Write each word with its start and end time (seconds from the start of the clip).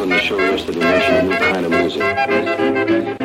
on 0.00 0.08
the 0.08 0.18
show 0.18 0.38
yesterday 0.38 0.80
mentioned 0.80 1.16
a 1.16 1.22
new 1.30 1.36
kind 1.36 1.66
of 1.66 1.72
music. 1.72 3.19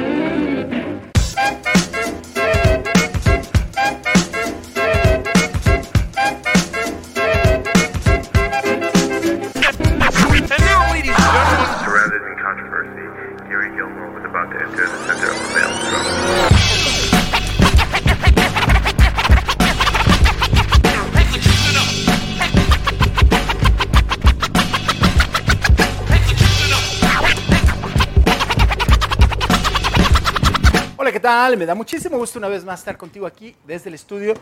Tal? 31.36 31.58
Me 31.58 31.66
da 31.66 31.76
muchísimo 31.76 32.18
gusto 32.18 32.40
una 32.40 32.48
vez 32.48 32.64
más 32.64 32.80
estar 32.80 32.96
contigo 32.96 33.28
aquí 33.28 33.54
desde 33.68 33.90
el 33.90 33.96
estudio 33.96 34.36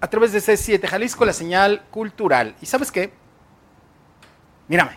a 0.00 0.08
través 0.08 0.32
de 0.32 0.38
C7 0.38 0.86
Jalisco, 0.86 1.22
la 1.26 1.34
señal 1.34 1.82
cultural. 1.90 2.54
¿Y 2.62 2.66
sabes 2.66 2.90
qué? 2.90 3.12
Mírame. 4.68 4.92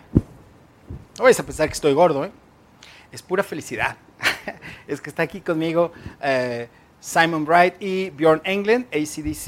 No 1.18 1.24
vayas 1.26 1.42
a 1.42 1.44
pensar 1.44 1.68
que 1.68 1.74
estoy 1.74 1.92
gordo, 1.92 2.24
¿eh? 2.24 2.32
Es 3.12 3.22
pura 3.22 3.44
felicidad. 3.44 3.98
es 4.88 5.02
que 5.02 5.10
está 5.10 5.24
aquí 5.24 5.42
conmigo 5.42 5.92
eh, 6.22 6.70
Simon 7.02 7.44
Bright 7.44 7.76
y 7.82 8.10
Bjorn 8.12 8.42
Englund, 8.46 8.86
ACDC 8.86 9.48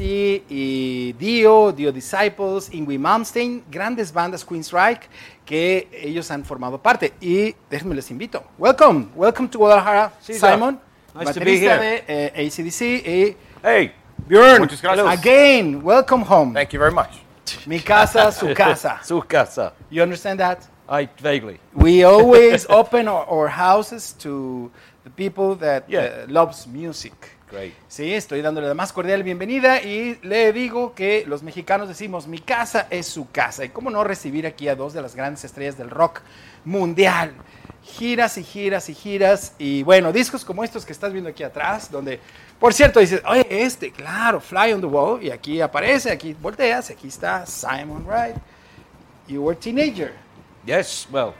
y 0.49 1.13
Dio, 1.17 1.71
Dio 1.71 1.93
Disciples, 1.93 2.73
Ingrid 2.73 2.99
Malmsteen, 2.99 3.63
grandes 3.71 4.11
bandas 4.11 4.43
Queensryche 4.43 5.07
que 5.45 5.88
ellos 5.93 6.29
han 6.29 6.43
formado 6.43 6.81
parte. 6.81 7.13
Y 7.21 7.55
déjenme 7.69 7.95
les 7.95 8.11
invito. 8.11 8.43
Welcome, 8.57 9.07
welcome 9.16 9.47
to 9.47 9.59
Guadalajara, 9.59 10.11
Sí. 10.19 10.33
Simon, 10.33 10.81
Nice 11.17 11.25
baterista 11.25 11.77
de 11.79 12.03
eh, 12.07 12.47
ACDC 12.47 12.81
y 13.07 13.37
Hey, 13.63 13.91
Bjorn. 14.27 14.59
Muchas 14.59 14.81
gracias. 14.81 15.07
Again, 15.19 15.81
welcome 15.83 16.23
home. 16.27 16.53
thank 16.53 16.71
you 16.71 16.79
very 16.79 16.93
much. 16.93 17.21
Mi 17.65 17.79
casa, 17.79 18.31
su 18.31 18.53
casa. 18.55 18.99
Su 19.03 19.21
casa. 19.21 19.73
You 19.89 20.03
understand 20.03 20.39
that? 20.39 20.59
I 20.89 21.09
vaguely. 21.21 21.59
We 21.73 22.03
always 22.05 22.65
open 22.69 23.07
our, 23.07 23.25
our 23.29 23.49
houses 23.49 24.13
to 24.19 24.71
the 25.03 25.09
people 25.09 25.55
that 25.57 25.83
Yeah. 25.88 26.23
uh, 26.25 26.31
loves 26.31 26.67
music. 26.67 27.13
Great. 27.49 27.73
Sí, 27.88 28.13
estoy 28.13 28.41
dándole 28.41 28.67
la 28.67 28.73
más 28.73 28.91
cordial 28.91 29.23
bienvenida 29.23 29.81
y 29.81 30.19
le 30.21 30.51
digo 30.51 30.93
que 30.93 31.23
los 31.25 31.43
mexicanos 31.43 31.88
decimos, 31.88 32.27
mi 32.27 32.39
casa 32.39 32.88
es 32.89 33.07
su 33.07 33.31
casa. 33.31 33.63
Y 33.63 33.69
cómo 33.69 33.89
no 33.89 34.03
recibir 34.03 34.45
aquí 34.45 34.67
a 34.67 34.75
dos 34.75 34.91
de 34.93 35.01
las 35.01 35.15
grandes 35.15 35.45
estrellas 35.45 35.77
del 35.77 35.89
rock 35.89 36.19
mundial. 36.65 37.31
Giras 37.88 38.38
y 38.38 38.43
giras 38.43 38.89
y 38.89 38.93
giras. 38.93 39.53
Y 39.57 39.81
bueno, 39.83 40.11
discos 40.11 40.43
como 40.43 40.63
estos 40.63 40.85
que 40.85 40.91
estás 40.91 41.11
viendo 41.11 41.30
aquí 41.30 41.43
atrás, 41.43 41.89
donde, 41.89 42.19
por 42.59 42.73
cierto, 42.73 42.99
dices, 42.99 43.21
oye, 43.25 43.45
este, 43.49 43.91
claro, 43.91 44.39
Fly 44.41 44.73
on 44.73 44.81
the 44.81 44.88
Wall. 44.88 45.23
Y 45.23 45.31
aquí 45.31 45.61
aparece, 45.61 46.11
aquí 46.11 46.35
volteas, 46.39 46.89
aquí 46.89 47.07
está 47.07 47.45
Simon 47.45 48.05
Wright. 48.05 48.35
You 49.27 49.41
were 49.41 49.55
a 49.55 49.59
teenager. 49.59 50.13
Yes, 50.66 51.07
well, 51.11 51.33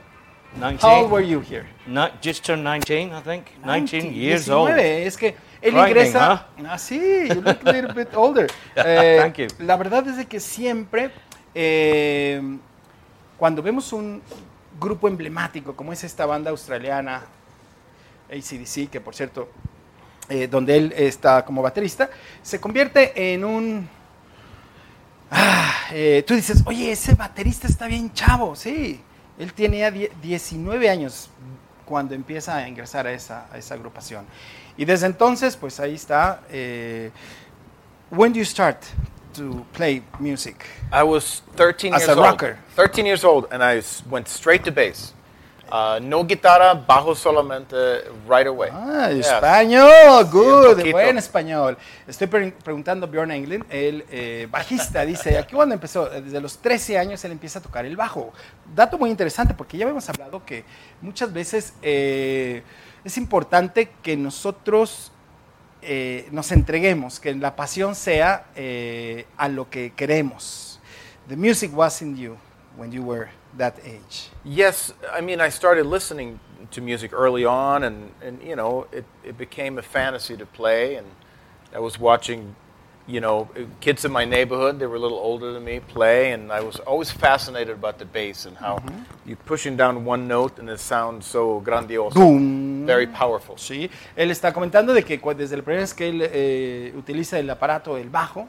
19. 0.54 0.78
How 0.80 1.02
old 1.02 1.12
were 1.12 1.22
you 1.26 1.40
here? 1.40 1.66
Ni- 1.86 2.10
just 2.22 2.44
turned 2.44 2.64
19, 2.64 3.12
I 3.12 3.20
think. 3.20 3.46
19 3.64 3.84
19, 4.02 4.14
years 4.14 4.48
19. 4.48 4.58
old. 4.58 4.78
Es 4.78 5.16
que 5.16 5.36
él 5.60 5.76
ingresa. 5.76 6.46
Ah, 6.66 6.78
sí, 6.78 7.28
you 7.28 7.40
look 7.42 7.58
a 7.66 7.72
little 7.72 7.92
bit 7.92 8.08
older. 8.14 8.48
Eh, 8.76 9.18
Thank 9.20 9.36
you. 9.38 9.46
La 9.60 9.76
verdad 9.76 10.06
es 10.08 10.16
de 10.16 10.26
que 10.26 10.40
siempre, 10.40 11.10
eh, 11.54 12.40
cuando 13.36 13.62
vemos 13.62 13.92
un 13.92 14.22
grupo 14.80 15.08
emblemático 15.08 15.74
como 15.74 15.92
es 15.92 16.04
esta 16.04 16.26
banda 16.26 16.50
australiana, 16.50 17.22
ACDC, 18.30 18.90
que 18.90 19.00
por 19.00 19.14
cierto, 19.14 19.48
eh, 20.28 20.46
donde 20.48 20.76
él 20.76 20.94
está 20.96 21.44
como 21.44 21.62
baterista, 21.62 22.10
se 22.42 22.60
convierte 22.60 23.32
en 23.34 23.44
un. 23.44 23.88
Ah, 25.30 25.72
eh, 25.92 26.24
tú 26.26 26.34
dices, 26.34 26.62
oye, 26.66 26.90
ese 26.92 27.14
baterista 27.14 27.66
está 27.66 27.86
bien 27.86 28.12
chavo, 28.12 28.56
sí. 28.56 29.00
Él 29.38 29.52
tenía 29.52 29.90
die- 29.90 30.10
19 30.22 30.88
años 30.88 31.30
cuando 31.84 32.14
empieza 32.14 32.56
a 32.56 32.68
ingresar 32.68 33.06
a 33.06 33.12
esa, 33.12 33.46
a 33.52 33.58
esa 33.58 33.74
agrupación. 33.74 34.24
Y 34.76 34.84
desde 34.84 35.06
entonces, 35.06 35.56
pues 35.56 35.80
ahí 35.80 35.94
está. 35.94 36.42
Eh, 36.50 37.10
when 38.10 38.32
do 38.32 38.38
you 38.38 38.44
start 38.44 38.78
to 39.38 39.64
play 39.72 40.02
music? 40.20 40.64
I 40.92 41.02
was 41.02 41.42
13 41.56 41.94
As 41.94 42.02
years 42.02 42.08
a 42.10 42.12
old. 42.20 42.24
rocker. 42.30 42.58
13 42.76 43.06
years 43.06 43.24
old, 43.24 43.46
and 43.50 43.62
I 43.62 43.82
went 44.10 44.28
straight 44.28 44.62
to 44.64 44.70
bass. 44.70 45.14
Uh, 45.70 45.98
no 46.00 46.24
guitarra, 46.24 46.72
bajo 46.72 47.14
solamente, 47.14 47.76
right 48.26 48.46
away. 48.46 48.70
Ah, 48.72 49.10
español, 49.10 50.24
good, 50.30 50.76
poquito. 50.78 50.92
buen 50.92 51.18
español. 51.18 51.76
Estoy 52.06 52.26
pre- 52.26 52.52
preguntando 52.64 53.04
a 53.04 53.10
Bjorn 53.10 53.30
Englund, 53.32 53.66
el 53.68 54.02
eh, 54.10 54.48
bajista, 54.50 55.04
dice, 55.04 55.36
aquí 55.36 55.54
cuando 55.54 55.74
empezó, 55.74 56.10
Eh, 56.10 56.22
desde 56.22 56.40
los 56.40 56.56
13 56.56 56.96
años 56.98 57.22
él 57.26 57.32
empieza 57.32 57.58
a 57.58 57.62
tocar 57.62 57.84
el 57.84 57.96
bajo. 57.96 58.32
Dato 58.74 58.96
muy 58.96 59.10
interesante 59.10 59.52
porque 59.52 59.76
ya 59.76 59.84
habíamos 59.84 60.08
hablado 60.08 60.42
que 60.42 60.64
muchas 61.02 61.30
veces 61.34 61.74
eh, 61.82 62.62
es 63.04 63.18
importante 63.18 63.90
que 64.02 64.16
nosotros 64.16 65.12
eh, 65.88 66.28
nos 66.30 66.52
entreguemos, 66.52 67.18
que 67.18 67.34
la 67.34 67.56
pasión 67.56 67.94
sea 67.94 68.44
eh, 68.54 69.24
a 69.38 69.48
lo 69.48 69.70
que 69.70 69.94
queremos. 69.96 70.78
The 71.28 71.36
music 71.36 71.74
was 71.74 72.02
in 72.02 72.14
you 72.14 72.36
when 72.76 72.92
you 72.92 73.02
were 73.02 73.30
that 73.56 73.78
age. 73.84 74.28
Yes, 74.44 74.92
I 75.10 75.22
mean, 75.22 75.40
I 75.40 75.48
started 75.48 75.86
listening 75.86 76.40
to 76.72 76.82
music 76.82 77.12
early 77.14 77.46
on, 77.46 77.84
and, 77.84 78.10
and 78.22 78.42
you 78.42 78.54
know, 78.54 78.86
it, 78.92 79.06
it 79.24 79.38
became 79.38 79.78
a 79.78 79.82
fantasy 79.82 80.36
to 80.36 80.44
play. 80.44 80.96
And 80.96 81.06
I 81.74 81.78
was 81.78 81.98
watching, 81.98 82.54
you 83.06 83.20
know, 83.20 83.48
kids 83.80 84.04
in 84.04 84.12
my 84.12 84.26
neighborhood, 84.26 84.78
they 84.78 84.86
were 84.86 84.96
a 84.96 85.00
little 85.00 85.18
older 85.18 85.52
than 85.52 85.64
me, 85.64 85.80
play, 85.80 86.32
and 86.32 86.52
I 86.52 86.60
was 86.60 86.76
always 86.80 87.10
fascinated 87.10 87.74
about 87.74 87.98
the 87.98 88.04
bass 88.04 88.44
and 88.44 88.58
how 88.58 88.82
you're 89.24 89.36
pushing 89.36 89.76
down 89.76 90.04
one 90.04 90.28
note 90.28 90.58
and 90.58 90.68
it 90.68 90.80
sounds 90.80 91.26
so 91.26 91.62
grandioso, 91.62 92.14
Boom. 92.14 92.77
Very 92.88 93.06
powerful. 93.06 93.56
Sí, 93.58 93.90
él 94.16 94.30
está 94.30 94.52
comentando 94.52 94.92
de 94.92 95.02
que 95.02 95.18
desde 95.36 95.56
la 95.56 95.62
primera 95.62 95.82
vez 95.82 95.94
que 95.94 96.08
él 96.08 96.20
eh, 96.22 96.92
utiliza 96.96 97.38
el 97.38 97.48
aparato, 97.50 97.96
el 97.96 98.08
bajo, 98.08 98.48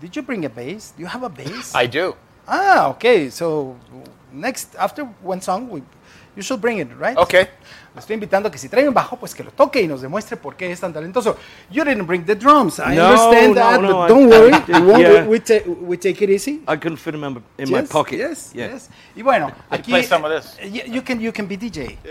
did 0.00 0.10
you 0.10 0.22
bring 0.22 0.44
a 0.44 0.48
bass? 0.48 0.94
Do 0.96 1.02
you 1.02 1.08
have 1.08 1.24
a 1.24 1.28
bass? 1.28 1.74
I 1.74 1.86
do. 1.86 2.14
ah, 2.46 2.88
okay. 2.88 3.30
So 3.30 3.76
next, 4.32 4.74
after 4.76 5.04
one 5.22 5.40
song, 5.40 5.68
we, 5.70 5.82
you 6.36 6.42
should 6.42 6.60
bring 6.60 6.78
it, 6.78 6.88
right? 6.98 7.16
Okay. 7.16 7.48
Le 7.92 7.98
estoy 8.00 8.14
invitando 8.14 8.46
a 8.48 8.52
que 8.52 8.58
si 8.58 8.68
trae 8.68 8.86
un 8.86 8.94
bajo, 8.94 9.16
pues 9.16 9.34
que 9.34 9.42
lo 9.42 9.50
toque 9.50 9.82
y 9.82 9.88
nos 9.88 10.00
demuestre 10.00 10.36
por 10.36 10.54
qué 10.54 10.70
es 10.70 10.78
tan 10.78 10.92
talentoso. 10.92 11.36
You 11.72 11.82
didn't 11.82 12.06
bring 12.06 12.24
the 12.24 12.36
drums. 12.36 12.78
I 12.78 12.94
No, 12.94 13.08
understand 13.08 13.48
no, 13.48 13.54
that, 13.60 13.80
no, 13.80 13.88
but 13.88 14.04
I- 14.04 14.08
don't 14.08 14.28
worry. 14.28 14.52
I- 14.72 14.80
we, 14.80 15.00
yeah. 15.02 15.24
we, 15.26 15.40
ta- 15.40 15.64
we 15.66 15.96
take 15.96 16.22
it 16.22 16.30
easy. 16.30 16.62
I 16.68 16.76
couldn't 16.76 16.98
fit 16.98 17.10
them 17.12 17.24
in, 17.24 17.32
my- 17.34 17.42
in 17.58 17.68
my 17.68 17.82
pocket. 17.82 18.18
Yes, 18.20 18.52
yeah. 18.54 18.68
yes. 18.74 18.88
Y 19.16 19.22
bueno, 19.22 19.50
aquí 19.70 19.90
play 19.90 20.04
some 20.04 20.24
of 20.24 20.30
this. 20.30 20.56
eh, 20.60 20.68
you, 20.68 20.82
you 20.94 21.02
can 21.02 21.20
you 21.20 21.32
can 21.32 21.48
be 21.48 21.56
DJ. 21.56 21.96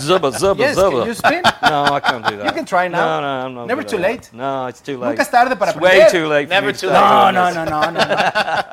Zubba, 0.00 0.30
zubba, 0.32 0.58
Yes, 0.64 0.74
zubba. 0.76 0.98
can 0.98 1.06
you 1.06 1.14
spin? 1.14 1.42
No, 1.62 1.84
I 1.94 2.00
can't 2.00 2.24
do 2.26 2.36
that. 2.36 2.46
You 2.46 2.52
can 2.52 2.64
try 2.64 2.88
now. 2.88 2.98
No, 2.98 3.20
no, 3.20 3.28
I'm 3.46 3.54
not 3.54 3.66
Never 3.68 3.84
too 3.84 3.98
late. 3.98 4.30
No, 4.32 4.66
it's 4.66 4.80
too 4.80 4.96
late. 4.98 5.10
Nunca 5.10 5.22
es 5.22 5.30
tarde 5.30 5.54
para 5.56 5.70
It's 5.72 5.80
way 5.80 6.06
too 6.10 6.26
late 6.26 6.48
Never 6.48 6.72
too 6.72 6.88
start 6.88 7.34
No, 7.34 7.42
late. 7.42 7.54
no, 7.54 7.64
no, 7.64 7.70
no, 7.70 7.90
no, 7.90 7.98
no. 7.98 8.04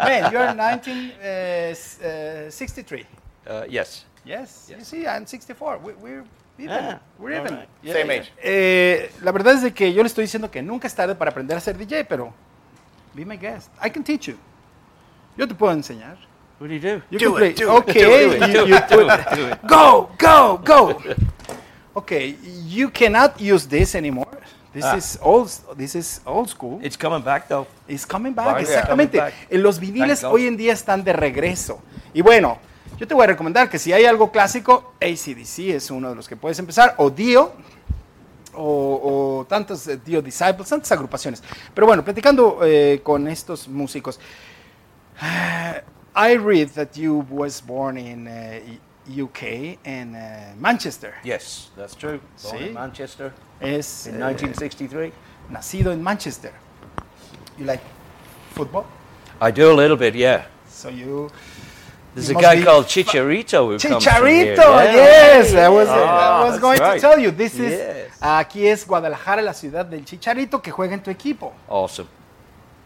Man, 0.06 0.32
you're 0.32 0.54
1963. 0.56 3.06
Uh, 3.48 3.64
yes. 3.70 4.06
Yes. 4.26 4.70
You 4.70 4.84
see, 4.84 5.06
I'm 5.08 5.26
64. 5.26 5.78
We, 5.84 5.94
we're 5.94 6.24
even. 6.58 6.72
Ah, 6.72 7.00
we're 7.20 7.34
even. 7.40 7.54
right. 7.56 7.68
Yeah, 7.84 7.94
Same 7.94 8.08
yeah. 8.08 8.22
age. 8.22 8.32
Eh, 8.42 9.12
la 9.22 9.32
verdad 9.32 9.54
es 9.56 9.62
de 9.62 9.74
que 9.74 9.94
yo 9.94 10.02
le 10.04 10.08
estoy 10.08 10.24
diciendo 10.26 10.50
que 10.50 10.62
nunca 10.62 10.88
es 10.88 10.96
tarde 10.96 11.16
para 11.16 11.32
aprender 11.32 11.58
a 11.58 11.60
ser 11.60 11.78
DJ, 11.78 12.06
pero 12.06 12.34
be 13.14 13.26
my 13.26 13.38
guest. 13.38 13.70
I 13.84 13.90
can 13.90 14.04
teach 14.04 14.28
you. 14.28 14.36
Yo 15.38 15.48
te 15.48 15.54
puedo 15.56 15.74
enseñar. 15.74 16.18
What 16.60 16.70
do 16.70 16.74
you 16.76 16.80
do? 16.80 17.02
You 17.10 17.20
Do 17.20 17.34
can 17.34 17.34
it, 17.34 17.36
play. 17.38 17.54
do 17.54 17.64
it, 17.64 17.80
okay. 17.80 17.94
do 18.04 18.12
it, 18.12 18.40
you- 18.40 18.48
do 18.64 18.68
you 18.70 18.76
it, 18.78 18.88
do 18.90 18.96
put- 18.96 19.20
it, 19.20 19.36
do 19.36 19.48
it. 19.50 19.60
Go, 19.68 20.10
go, 20.18 20.58
go. 20.64 21.02
Okay, 21.96 22.38
you 22.68 22.90
cannot 22.90 23.40
use 23.40 23.68
this 23.68 23.96
anymore. 23.96 24.28
This 24.74 24.84
Ah. 24.84 24.98
is 24.98 25.18
old. 25.22 25.50
This 25.78 25.96
is 25.96 26.22
old 26.26 26.50
school. 26.50 26.80
It's 26.84 26.98
coming 26.98 27.22
back 27.24 27.48
though. 27.48 27.66
It's 27.88 28.06
coming 28.06 28.34
back, 28.34 28.56
yeah. 28.56 28.62
exactamente. 28.62 29.18
Coming 29.18 29.32
back. 29.34 29.48
En 29.50 29.64
los 29.64 29.80
viniles 29.80 30.24
hoy 30.26 30.48
en 30.48 30.58
día 30.58 30.74
están 30.74 31.04
de 31.04 31.14
regreso. 31.14 31.82
Y 32.14 32.22
bueno, 32.22 32.60
yo 32.98 33.08
te 33.08 33.14
voy 33.14 33.24
a 33.24 33.28
recomendar 33.28 33.70
que 33.70 33.80
si 33.80 33.92
hay 33.94 34.06
algo 34.06 34.32
clásico, 34.32 34.94
ACDC 35.02 35.76
es 35.76 35.92
uno 35.92 36.10
de 36.10 36.16
los 36.16 36.28
que 36.28 36.36
puedes 36.36 36.58
empezar, 36.60 36.96
o 36.98 37.10
Dio, 37.10 37.54
o, 38.54 39.40
o 39.42 39.46
tantos 39.46 39.88
eh, 39.88 40.00
Dio 40.04 40.22
Disciples, 40.22 40.70
tantas 40.70 40.92
agrupaciones. 40.92 41.44
Pero 41.74 41.88
bueno, 41.88 42.04
platicando 42.04 42.60
eh, 42.64 43.02
con 43.04 43.28
estos 43.28 43.68
músicos, 43.68 44.20
I 46.16 46.38
read 46.38 46.70
that 46.76 46.96
you 46.96 47.26
was 47.30 47.62
born 47.62 47.98
in 47.98 48.28
uh, 48.28 49.22
UK 49.22 49.78
and 49.86 50.16
uh, 50.16 50.56
Manchester. 50.58 51.14
Yes, 51.24 51.70
that's 51.76 51.96
true. 51.96 52.20
Born 52.42 52.58
See? 52.58 52.68
in 52.68 52.74
Manchester 52.74 53.34
Es 53.60 54.08
in 54.08 54.16
eh, 54.16 54.26
1963. 54.26 55.12
nacido 55.50 55.92
en 55.92 56.02
Manchester. 56.02 56.52
You 57.58 57.66
like 57.66 57.84
football? 58.54 58.86
I 59.42 59.52
do 59.52 59.70
a 59.72 59.76
little 59.76 59.98
bit, 59.98 60.16
yeah. 60.16 60.46
So 60.70 60.90
you 60.90 61.30
There's 62.16 62.30
He 62.30 62.34
a 62.34 62.40
guy 62.40 62.64
called 62.64 62.86
Chicharito 62.86 63.68
who 63.68 63.78
comes. 63.78 64.04
Chicharito, 64.04 64.58
Yeah. 64.58 64.94
yes. 64.94 65.54
I 65.54 65.68
was, 65.68 65.90
I 65.90 66.46
was 66.50 66.60
going 66.60 66.80
right. 66.80 66.96
to 66.96 67.00
tell 67.02 67.20
you. 67.20 67.32
This 67.32 67.60
is 67.60 67.74
aquí 68.22 68.68
es 68.68 68.88
Guadalajara, 68.88 69.42
la 69.42 69.54
ciudad 69.54 69.86
del 69.86 70.06
Chicharito 70.06 70.62
que 70.62 70.72
juega 70.72 70.94
en 70.94 71.04
tu 71.04 71.12
equipo. 71.12 71.52
Awesome. 71.68 72.08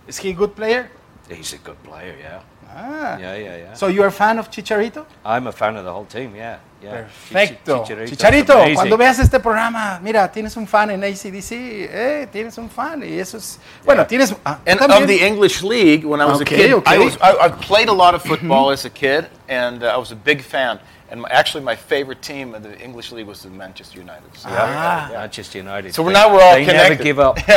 Is 0.07 0.17
he 0.17 0.31
a 0.31 0.33
good 0.33 0.55
player? 0.55 0.89
He's 1.29 1.53
a 1.53 1.59
good 1.59 1.77
player, 1.83 2.17
yeah. 2.19 2.41
Ah. 2.75 3.17
Yeah, 3.17 3.35
yeah, 3.35 3.57
yeah. 3.57 3.73
So 3.73 3.87
you 3.87 4.01
are 4.03 4.07
a 4.07 4.11
fan 4.11 4.37
of 4.39 4.49
Chicharito? 4.49 5.05
I'm 5.25 5.47
a 5.47 5.51
fan 5.51 5.75
of 5.75 5.83
the 5.85 5.91
whole 5.91 6.05
team, 6.05 6.35
yeah. 6.35 6.59
yeah. 6.83 6.91
Perfecto. 7.03 7.83
Chichi- 7.83 7.93
Chicharito's 7.95 8.11
Chicharito, 8.17 8.53
amazing. 8.55 8.75
cuando 8.75 8.97
veas 8.97 9.19
este 9.19 9.39
programa, 9.39 9.99
mira, 10.01 10.31
tienes 10.31 10.55
un 10.55 10.67
fan 10.67 10.91
en 10.91 11.03
ACDC, 11.03 11.51
eh, 11.51 12.27
tienes 12.31 12.57
un 12.57 12.69
fan 12.69 13.03
y 13.03 13.19
eso 13.19 13.37
es, 13.37 13.59
bueno, 13.85 14.05
tienes, 14.05 14.35
ah, 14.45 14.59
And 14.65 14.79
también. 14.79 15.01
of 15.03 15.07
the 15.07 15.25
English 15.25 15.61
League, 15.63 16.05
when 16.05 16.21
I 16.21 16.25
was 16.25 16.41
Okay, 16.41 16.55
a 16.55 16.57
kid, 16.67 16.73
okay. 16.75 16.95
I 16.95 16.99
was 16.99 17.17
I, 17.21 17.47
I 17.47 17.49
played 17.49 17.89
a 17.89 17.93
lot 17.93 18.13
of 18.13 18.21
football 18.23 18.71
as 18.71 18.85
a 18.85 18.89
kid, 18.89 19.27
and 19.49 19.83
uh, 19.83 19.87
I 19.87 19.97
was 19.97 20.11
a 20.11 20.15
big 20.15 20.41
fan. 20.41 20.79
And 21.11 21.21
my, 21.21 21.27
actually, 21.31 21.63
my 21.65 21.75
favorite 21.75 22.21
team 22.21 22.53
in 22.53 22.61
the 22.61 22.77
English 22.83 23.11
League 23.11 23.27
was 23.27 23.41
the 23.41 23.49
Manchester 23.49 23.99
United. 23.99 24.29
So, 24.35 24.47
Ah. 24.51 25.09
Manchester 25.11 25.57
United. 25.59 25.93
So 25.93 26.03
they- 26.03 26.13
now 26.13 26.31
we're 26.31 26.41
all 26.43 26.53
they 26.53 26.65
never 26.65 26.95
give 26.95 27.19
up. 27.19 27.39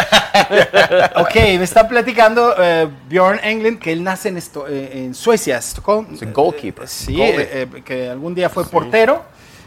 Ok, 1.16 1.34
me 1.58 1.62
está 1.64 1.86
platicando 1.86 2.54
eh, 2.58 2.88
Bjorn 3.08 3.40
Englund 3.42 3.78
que 3.78 3.92
él 3.92 4.02
nace 4.02 4.28
en, 4.30 4.36
esto, 4.38 4.66
eh, 4.68 4.90
en 5.04 5.14
Suecia, 5.14 5.58
Estocolmo. 5.58 6.08
He's 6.12 6.22
a 6.22 6.26
goalkeeper. 6.26 6.84
Eh, 6.84 6.88
sí, 6.88 7.16
Goalie. 7.16 7.42
eh, 7.42 7.68
eh, 7.74 7.82
que 7.84 8.08
algún 8.10 8.34
día 8.34 8.48
fue 8.48 8.64
portero. 8.64 9.24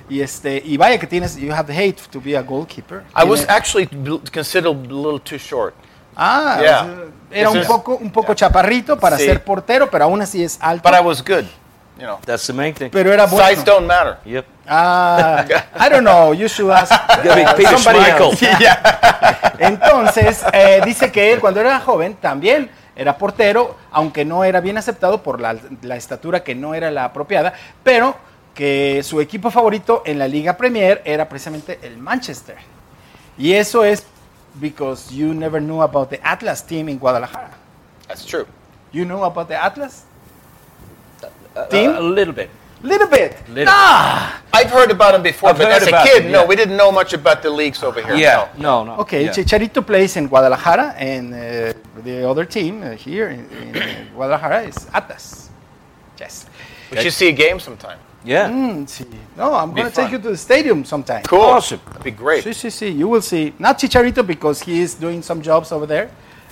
Y, 0.10 0.22
este, 0.22 0.62
y 0.64 0.78
vaya 0.78 1.00
que 1.00 1.08
tienes, 1.08 1.36
you 1.36 1.52
have 1.54 1.66
the 1.72 1.74
hate 1.80 2.00
to 2.12 2.22
be 2.22 2.36
a 2.38 2.42
goalkeeper. 2.42 3.04
I 3.16 3.24
was 3.24 3.46
actually 3.50 3.88
considered 4.32 4.68
a 4.68 4.72
little 4.72 5.20
too 5.20 5.38
short. 5.40 5.74
ah, 6.16 6.58
yeah. 6.62 6.88
era 7.32 7.50
un 7.50 7.64
poco, 7.66 7.96
un 7.96 8.10
poco 8.12 8.34
chaparrito 8.34 8.98
para 9.00 9.18
Sí. 9.18 9.26
ser 9.26 9.44
portero, 9.44 9.90
pero 9.90 10.06
aún 10.06 10.22
así 10.22 10.44
es 10.44 10.58
alto. 10.62 10.88
But 10.90 10.98
I 11.00 11.04
was 11.04 11.24
good. 11.24 11.46
You 11.98 12.04
know, 12.06 12.20
That's 12.26 12.46
the 12.48 12.54
main 12.54 12.74
thing. 12.74 12.90
pero 12.92 13.12
era 13.14 13.26
bueno. 13.26 13.48
size 13.48 13.64
don't 13.64 13.88
matter. 13.88 14.18
Yep. 14.26 14.46
Ah, 14.68 15.46
I 15.80 15.90
don't 15.90 16.04
know, 16.04 16.34
you 16.34 16.48
should 16.50 16.70
ask 16.72 16.92
uh, 17.10 17.54
Peter 17.56 17.78
somebody 17.78 18.00
Schmeichel. 18.00 18.32
else. 18.32 18.42
Entonces, 19.60 20.44
eh, 20.52 20.82
dice 20.84 21.12
que 21.12 21.32
él 21.32 21.40
cuando 21.40 21.60
era 21.62 21.80
joven 21.80 22.16
también 22.16 22.70
era 22.96 23.18
portero, 23.18 23.78
aunque 23.92 24.26
no 24.26 24.44
era 24.44 24.60
bien 24.62 24.78
aceptado 24.78 25.22
por 25.24 25.40
la, 25.40 25.56
la 25.82 25.96
estatura 25.96 26.44
que 26.44 26.56
no 26.56 26.74
era 26.74 26.92
la 26.92 27.06
apropiada, 27.06 27.54
pero 27.84 28.16
que 28.54 29.02
su 29.04 29.22
equipo 29.22 29.52
favorito 29.52 30.04
en 30.06 30.18
la 30.20 30.28
Liga 30.28 30.56
Premier 30.58 31.02
era 31.06 31.28
precisamente 31.30 31.80
el 31.84 31.98
Manchester. 31.98 32.56
Y 33.38 33.54
eso 33.54 33.84
es 33.84 34.06
because 34.60 35.14
you 35.14 35.34
never 35.34 35.62
knew 35.62 35.82
about 35.82 36.10
the 36.10 36.20
Atlas 36.24 36.66
team 36.66 36.88
in 36.90 36.98
Guadalajara. 36.98 37.52
That's 38.08 38.26
true. 38.26 38.46
You 38.94 39.04
know 39.06 39.26
about 39.26 39.48
the 39.50 39.56
Atlas? 39.56 40.04
Uh, 41.56 41.66
Team? 41.68 41.92
a 41.92 42.02
little 42.02 42.34
bit. 42.34 42.50
Little 42.84 43.07
bit. 43.07 43.38
Little. 43.50 43.74
Ah, 43.75 44.42
I've 44.54 44.69
heard 44.69 44.92
about 44.92 45.16
him 45.16 45.24
before, 45.24 45.50
I've 45.50 45.57
but 45.57 45.72
as 45.72 45.88
a 45.88 45.90
about 45.90 46.06
kid, 46.06 46.25
him, 46.25 46.31
no, 46.31 46.46
we 46.46 46.56
didn't 46.56 46.78
know 46.78 46.92
much 46.92 47.13
about 47.13 47.42
the 47.42 47.50
leagues 47.50 47.81
over 47.81 48.02
here. 48.02 48.16
Yeah. 48.16 48.50
no. 48.57 48.84
No, 48.86 48.96
no. 48.96 49.02
Okay, 49.02 49.25
yeah. 49.25 49.31
Chicharito 49.31 49.86
plays 49.86 50.18
in 50.18 50.28
Guadalajara, 50.28 50.94
and 50.98 51.34
uh, 51.34 51.74
the 52.04 52.30
other 52.30 52.46
team 52.46 52.84
uh, 52.84 52.92
here 52.92 53.30
in, 53.30 53.50
in 53.50 53.75
uh, 53.75 54.06
Guadalajara 54.13 54.63
is 54.68 54.88
Atlas. 54.94 55.50
Yes. 56.19 56.46
We 56.92 57.02
should 57.02 57.13
see 57.13 57.30
a 57.30 57.31
game 57.31 57.60
sometime. 57.60 58.00
Yeah. 58.24 58.50
Mm, 58.50 58.88
sí. 58.88 59.06
No, 59.38 59.54
I'm 59.54 59.74
going 59.74 59.90
to 59.90 59.96
take 59.96 60.12
you 60.12 60.18
to 60.18 60.30
the 60.30 60.38
stadium 60.38 60.84
sometime. 60.84 61.24
Cool. 61.24 61.42
Awesome. 61.42 61.80
That'd 61.88 62.04
be 62.04 62.12
great. 62.12 62.44
Sí, 62.44 62.51
sí, 62.54 62.69
sí. 62.69 62.96
You 62.96 63.08
will 63.08 63.22
see. 63.22 63.54
Not 63.60 63.78
Chicharito 63.80 64.25
because 64.25 64.62
he 64.62 64.81
is 64.81 64.96
doing 64.96 65.22
some 65.22 65.42
jobs 65.42 65.72
over 65.72 65.86
there. 65.86 66.10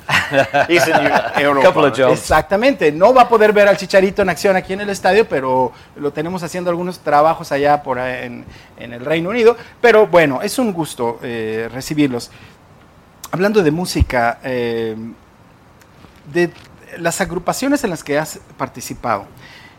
He's 0.69 0.88
in 0.88 0.95
Europa. 1.41 1.67
Couple 1.67 1.85
of 1.85 1.97
jobs. 1.97 2.19
Exactamente. 2.19 2.91
No 2.91 3.13
va 3.13 3.23
a 3.23 3.29
poder 3.29 3.53
ver 3.53 3.67
al 3.67 3.77
Chicharito 3.77 4.21
en 4.21 4.29
acción 4.29 4.55
aquí 4.55 4.73
en 4.73 4.81
el 4.81 4.89
estadio, 4.89 5.27
pero 5.27 5.71
lo 5.95 6.11
tenemos 6.11 6.44
haciendo 6.44 6.69
algunos 6.69 7.00
trabajos 7.00 7.51
allá 7.51 7.81
por 7.83 8.00
en, 8.00 8.45
en 8.77 8.94
el 8.94 9.03
Reino 9.05 9.29
Unido. 9.29 9.55
Pero 9.81 10.07
bueno, 10.07 10.41
es 10.41 10.59
un 10.59 10.73
gusto 10.73 11.19
eh, 11.23 11.69
recibirlos. 11.71 12.31
Hablando 13.31 13.63
de 13.63 13.71
música, 13.71 14.39
eh, 14.44 14.95
de 16.31 16.51
las 16.97 17.21
agrupaciones 17.21 17.83
en 17.83 17.89
las 17.89 18.03
que 18.03 18.17
has 18.19 18.39
participado, 18.57 19.25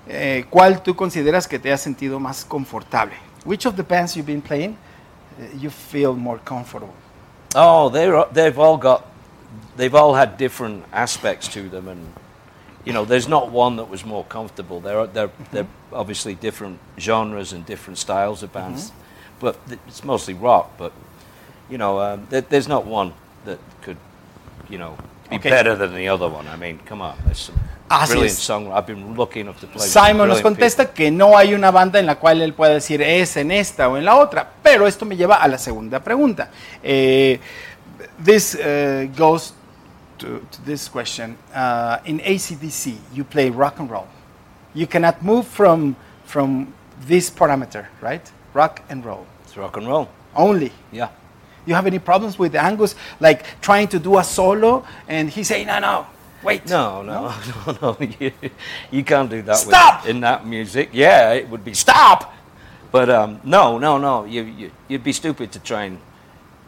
eh, 0.08 0.44
¿cuál 0.50 0.82
tú 0.82 0.94
consideras 0.96 1.46
que 1.46 1.58
te 1.58 1.72
has 1.72 1.80
sentido 1.80 2.18
más 2.18 2.44
confortable? 2.44 3.14
Which 3.44 3.66
of 3.66 3.76
the 3.76 3.82
bands 3.82 4.14
you've 4.14 4.26
been 4.26 4.42
playing 4.42 4.76
eh, 5.38 5.56
you 5.58 5.70
feel 5.70 6.14
more 6.14 6.40
comfortable? 6.44 6.92
Oh, 7.54 7.88
they're 7.90 8.26
they've 8.32 8.58
all 8.58 8.76
got 8.76 9.04
they've 9.76 9.94
all 9.94 10.14
had 10.14 10.36
different 10.36 10.84
aspects 10.92 11.48
to 11.48 11.68
them, 11.68 11.88
and 11.88 12.12
you 12.84 12.92
know, 12.92 13.04
there's 13.04 13.28
not 13.28 13.50
one 13.50 13.76
that 13.76 13.88
was 13.88 14.04
more 14.04 14.24
comfortable. 14.24 14.80
They're 14.80 15.06
they're 15.06 15.30
they're 15.52 15.66
obviously 15.92 16.34
different 16.34 16.78
genres 16.98 17.52
and 17.52 17.64
different 17.66 17.98
styles 17.98 18.42
of 18.42 18.52
bands, 18.52 18.92
but 19.40 19.56
th- 19.68 19.80
it's 19.86 20.04
mostly 20.04 20.34
rock. 20.34 20.70
But 20.78 20.92
you 21.70 21.78
know, 21.78 22.00
um, 22.00 22.26
there, 22.30 22.42
there's 22.42 22.68
not 22.68 22.86
one 22.86 23.12
that 23.44 23.58
could 23.82 23.96
you 24.68 24.78
know 24.78 24.96
be 25.30 25.36
Okay. 25.36 25.50
better 25.50 25.74
than 25.74 25.94
the 25.94 26.08
other 26.08 26.28
one. 26.28 26.46
I 26.48 26.56
mean, 26.56 26.78
come 26.84 27.00
on, 27.02 27.16
there's 27.24 27.38
some 27.38 27.54
Así 27.88 28.08
brilliant 28.12 28.32
es. 28.32 28.38
song. 28.38 28.72
I've 28.72 28.86
been 28.86 29.16
lucky 29.16 29.40
enough 29.40 29.60
to 29.60 29.66
play. 29.66 29.86
Simon 29.86 30.28
nos 30.28 30.40
brilliant 30.40 30.42
contesta 30.42 30.92
que 30.92 31.10
no 31.10 31.36
hay 31.36 31.54
una 31.54 31.70
banda 31.70 31.98
en 31.98 32.06
la 32.06 32.16
cual 32.16 32.40
él 32.42 32.52
pueda 32.52 32.74
decir 32.74 33.00
es 33.02 33.36
en 33.36 33.50
esta 33.50 33.88
o 33.88 33.96
en 33.96 34.04
la 34.04 34.16
otra, 34.16 34.46
pero 34.62 34.86
esto 34.86 35.04
me 35.06 35.16
lleva 35.16 35.36
a 35.36 35.48
la 35.48 35.58
segunda 35.58 36.00
pregunta. 36.00 36.50
Eh, 36.82 37.38
this 38.22 38.54
uh, 38.54 39.06
goes 39.16 39.54
to, 40.18 40.46
to 40.50 40.64
this 40.64 40.88
question. 40.88 41.36
Uh, 41.52 41.98
in 42.04 42.20
ACDC, 42.20 42.96
you 43.12 43.24
play 43.24 43.50
rock 43.50 43.78
and 43.78 43.90
roll. 43.90 44.08
You 44.74 44.86
cannot 44.86 45.22
move 45.22 45.46
from 45.46 45.96
from 46.24 46.72
this 47.06 47.30
parameter, 47.30 47.86
right? 48.00 48.30
Rock 48.54 48.82
and 48.88 49.04
roll. 49.04 49.26
It's 49.44 49.56
rock 49.56 49.76
and 49.76 49.86
roll. 49.86 50.08
only. 50.34 50.72
Yeah. 50.92 51.08
You 51.66 51.74
have 51.74 51.86
any 51.86 51.98
problems 51.98 52.38
with 52.38 52.54
Angus, 52.54 52.94
like 53.20 53.60
trying 53.60 53.88
to 53.88 53.98
do 53.98 54.18
a 54.18 54.24
solo 54.24 54.84
and 55.08 55.30
he 55.30 55.44
say 55.44 55.64
no, 55.64 55.78
no, 55.78 56.06
wait. 56.42 56.68
No, 56.68 57.02
no, 57.02 57.32
no, 57.66 57.78
no. 57.82 57.96
You, 58.20 58.32
you 58.90 59.04
can't 59.04 59.30
do 59.30 59.42
that 59.42 59.56
Stop! 59.56 60.02
With, 60.02 60.10
in 60.10 60.20
that 60.20 60.46
music. 60.46 60.90
Yeah, 60.92 61.32
it 61.32 61.48
would 61.48 61.64
be 61.64 61.74
stop. 61.74 62.34
But 62.92 63.10
um, 63.10 63.40
no, 63.44 63.78
no, 63.78 63.98
no. 63.98 64.24
You, 64.24 64.42
you 64.42 64.70
you'd 64.88 65.02
be 65.02 65.12
stupid 65.12 65.52
to 65.52 65.58
try 65.58 65.84
and, 65.84 65.98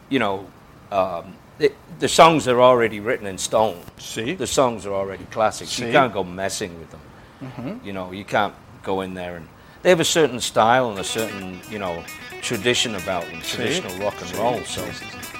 you 0.09 0.19
know, 0.19 0.45
um, 0.91 1.35
the, 1.57 1.71
the 1.99 2.07
songs 2.07 2.47
are 2.47 2.61
already 2.61 2.99
written 2.99 3.27
in 3.27 3.37
stone. 3.37 3.77
Sí. 3.97 4.37
The 4.37 4.47
songs 4.47 4.85
are 4.85 4.93
already 4.93 5.25
classics. 5.31 5.71
Sí. 5.71 5.87
You 5.87 5.91
can't 5.91 6.13
go 6.13 6.23
messing 6.23 6.77
with 6.79 6.89
them. 6.91 7.81
You 7.83 7.93
know, 7.93 8.11
you 8.11 8.25
can't 8.25 8.53
go 8.83 9.01
in 9.01 9.13
there 9.13 9.35
and 9.37 9.47
they 9.83 9.89
have 9.89 9.99
a 9.99 10.05
certain 10.05 10.39
style 10.39 10.89
and 10.89 10.99
a 10.99 11.03
certain, 11.03 11.59
you 11.69 11.77
know, 11.77 12.03
tradition 12.41 12.95
about 12.95 13.25
them, 13.25 13.41
traditional 13.41 13.95
rock 13.99 14.15
and 14.21 14.35
roll. 14.35 14.63
So 14.65 14.83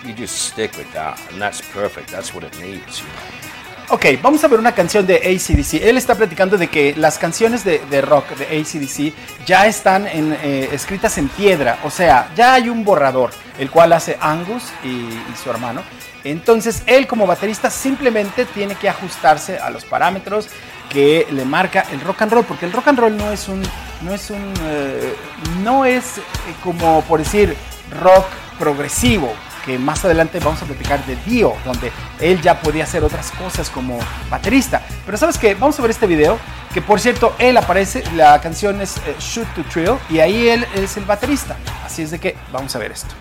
you 0.06 0.14
just 0.14 0.54
stick 0.54 0.78
with 0.78 0.92
that, 0.94 1.20
and 1.32 1.42
that's 1.42 1.62
perfect. 1.74 2.12
That's 2.12 2.34
what 2.34 2.44
it 2.44 2.58
needs. 2.60 3.00
You 3.00 3.08
know. 3.08 3.48
Ok, 3.90 4.06
vamos 4.22 4.44
a 4.44 4.50
ver 4.50 4.60
una 4.60 4.74
canción 4.74 5.08
de 5.08 5.16
ACDC. 5.16 5.82
Él 5.82 5.98
está 5.98 6.14
platicando 6.14 6.58
de 6.58 6.68
que 6.68 6.94
las 6.98 7.18
canciones 7.18 7.64
de, 7.64 7.80
de 7.90 8.02
rock 8.02 8.36
de 8.36 8.46
ACDC 8.46 9.14
ya 9.46 9.66
están 9.66 10.06
en, 10.08 10.34
eh, 10.44 10.70
escritas 10.74 11.18
en 11.18 11.30
piedra, 11.30 11.80
o 11.86 11.90
sea, 11.90 12.30
ya 12.36 12.56
hay 12.56 12.68
un 12.68 12.84
borrador, 12.84 13.32
el 13.58 13.72
cual 13.72 13.94
hace 13.94 14.18
Angus 14.20 14.64
y, 14.84 14.90
y 14.90 15.36
su 15.42 15.50
hermano. 15.50 15.84
Entonces, 16.24 16.84
él 16.86 17.08
como 17.08 17.28
baterista 17.28 17.70
simplemente 17.70 18.46
tiene 18.46 18.76
que 18.76 18.90
ajustarse 18.90 19.60
a 19.60 19.70
los 19.70 19.86
parámetros 19.86 20.48
que 20.90 21.28
le 21.32 21.46
marca 21.46 21.86
el 21.92 22.02
rock 22.02 22.24
and 22.24 22.34
roll, 22.34 22.46
porque 22.46 22.66
el 22.66 22.74
rock 22.74 22.88
and 22.88 23.00
roll 23.00 23.18
no 23.18 23.32
es 23.32 23.48
un, 23.48 23.62
no 24.02 24.14
es 24.14 24.30
un, 24.30 24.54
eh, 24.64 25.16
no 25.64 25.86
es 25.86 26.18
eh, 26.18 26.22
como 26.64 27.02
por 27.04 27.20
decir 27.20 27.56
rock 28.02 28.26
progresivo, 28.58 29.34
que 29.66 29.78
más 29.78 30.04
adelante 30.06 30.40
vamos 30.40 30.62
a 30.62 30.66
platicar 30.66 31.06
de 31.06 31.18
Dio, 31.26 31.54
donde 31.66 31.92
él 32.20 32.42
ya 32.42 32.60
podía 32.62 32.86
hacer 32.86 33.04
otras 33.04 33.32
cosas 33.32 33.70
como 33.70 34.00
baterista. 34.30 34.82
Pero 35.06 35.18
sabes 35.18 35.38
que 35.38 35.56
vamos 35.56 35.78
a 35.78 35.82
ver 35.82 35.92
este 35.92 36.08
video, 36.08 36.40
que 36.74 36.82
por 36.82 37.00
cierto, 37.00 37.36
él 37.38 37.58
aparece, 37.58 38.04
la 38.16 38.40
canción 38.40 38.82
es 38.82 38.98
eh, 38.98 39.16
Shoot 39.20 39.48
to 39.56 39.64
Thrill, 39.64 39.98
y 40.10 40.20
ahí 40.20 40.48
él 40.48 40.66
es 40.74 40.96
el 40.96 41.04
baterista. 41.04 41.58
Así 41.86 42.02
es 42.02 42.12
de 42.12 42.20
que 42.20 42.36
vamos 42.52 42.76
a 42.76 42.80
ver 42.80 42.94
esto. 42.94 43.14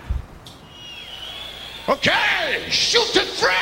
Okay, 1.89 2.65
shoot 2.69 3.07
the 3.15 3.21
thrill, 3.21 3.53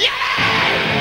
yeah! 0.00 0.95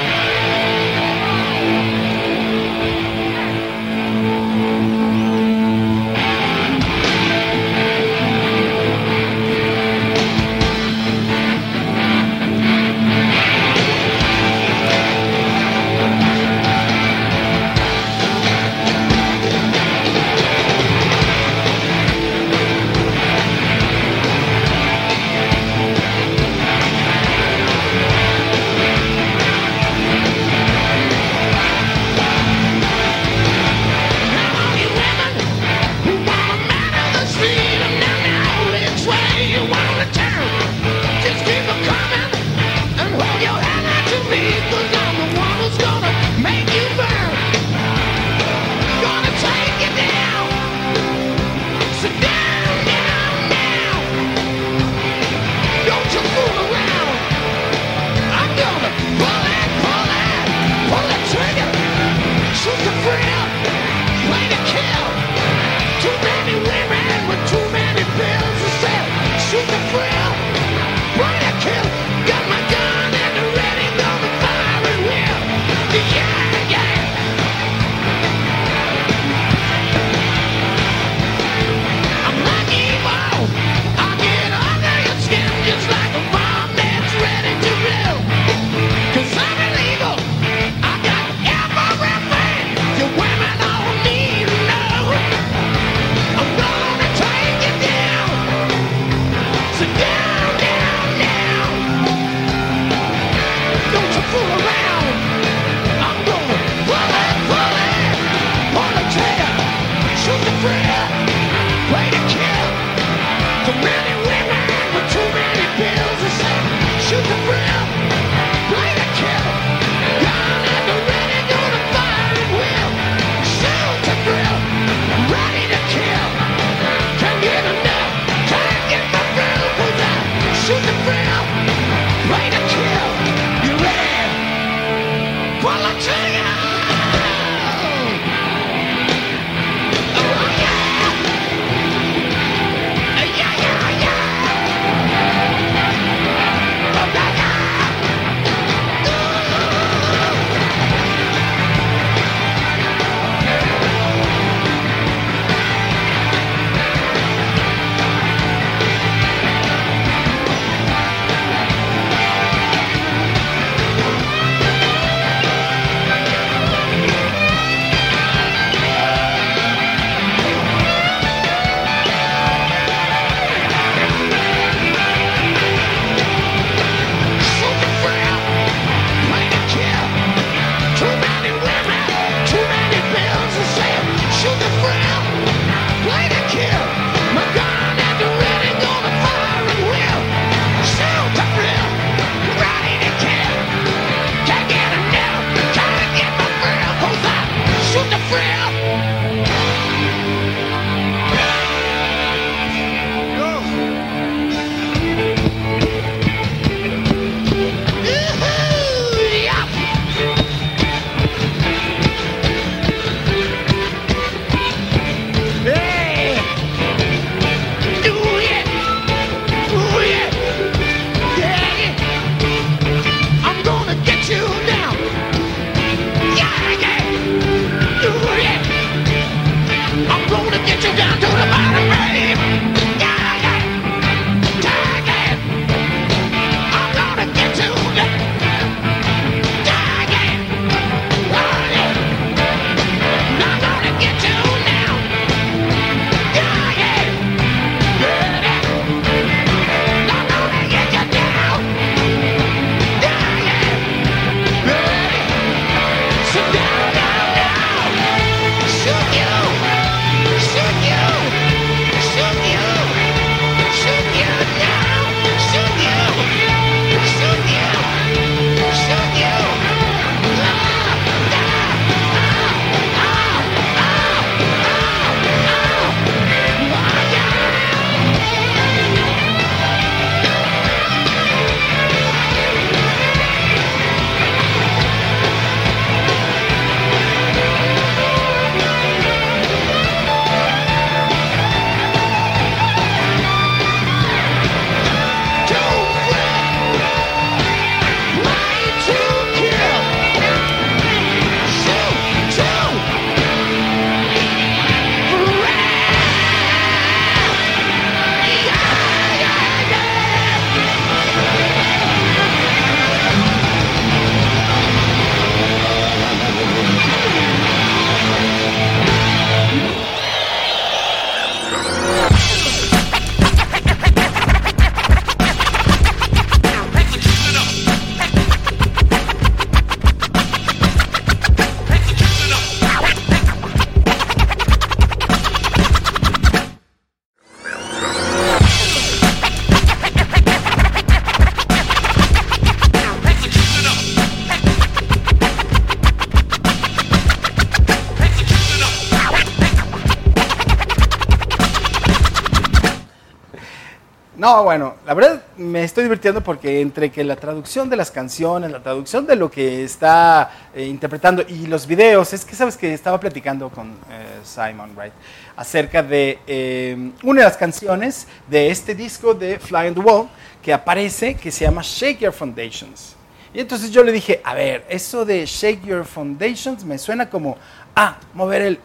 Divirtiendo 355.86 356.22
porque 356.22 356.62
entre 356.62 356.92
que 356.92 357.04
la 357.04 357.16
traducción 357.16 357.70
de 357.70 357.76
las 357.76 357.92
canciones, 357.92 358.52
la 358.52 358.62
traducción 358.62 359.06
de 359.06 359.16
lo 359.16 359.30
que 359.30 359.64
está 359.64 360.32
eh, 360.54 360.66
interpretando 360.66 361.24
y 361.28 361.48
los 361.48 361.66
videos, 361.66 362.12
es 362.14 362.26
que 362.26 362.36
sabes 362.36 362.58
que 362.58 362.74
estaba 362.74 363.00
platicando 363.00 363.50
con 363.50 363.70
eh, 363.90 364.20
Simon 364.24 364.76
Wright 364.76 364.94
acerca 365.36 365.84
de 365.84 366.20
eh, 366.26 366.92
una 367.04 367.22
de 367.22 367.26
las 367.26 367.38
canciones 367.38 368.08
de 368.28 368.50
este 368.50 368.76
disco 368.76 369.14
de 369.14 369.40
Fly 369.40 369.68
on 369.68 369.74
the 369.74 369.80
Wall 369.80 370.10
que 370.42 370.52
aparece 370.52 371.16
que 371.16 371.32
se 371.32 371.46
llama 371.46 371.62
Shake 371.64 372.00
Your 372.00 372.14
Foundations. 372.14 372.96
Y 373.34 373.40
entonces 373.40 373.70
yo 373.72 373.84
le 373.84 373.92
dije, 373.92 374.22
a 374.24 374.34
ver, 374.34 374.66
eso 374.70 375.06
de 375.06 375.26
Shake 375.26 375.66
Your 375.66 375.86
Foundations 375.86 376.64
me 376.64 376.78
suena 376.78 377.10
como, 377.10 377.38
ah, 377.76 377.98
mover 378.14 378.42
el... 378.42 378.60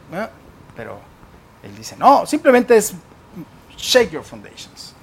Pero 0.76 1.00
él 1.62 1.76
dice, 1.76 1.96
no, 1.96 2.24
simplemente 2.24 2.76
es 2.76 2.94
Shake 3.76 4.12
Your 4.12 4.24
Foundations. 4.24 4.94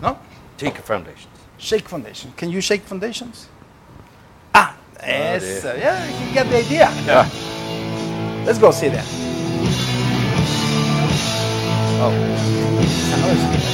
¿No? 0.00 0.18
Tika 0.56 0.82
Foundations. 0.82 1.33
Shake 1.64 1.88
foundation. 1.88 2.30
Can 2.36 2.50
you 2.50 2.60
shake 2.60 2.82
foundations? 2.82 3.48
Ah, 4.54 4.76
yes. 5.00 5.42
eso. 5.42 5.74
yeah, 5.78 6.04
you 6.20 6.34
get 6.34 6.46
the 6.50 6.58
idea. 6.58 6.92
Yeah. 7.06 7.26
Let's 8.44 8.58
go 8.58 8.70
see 8.70 8.90
that. 8.90 9.06
Oh. 12.02 13.73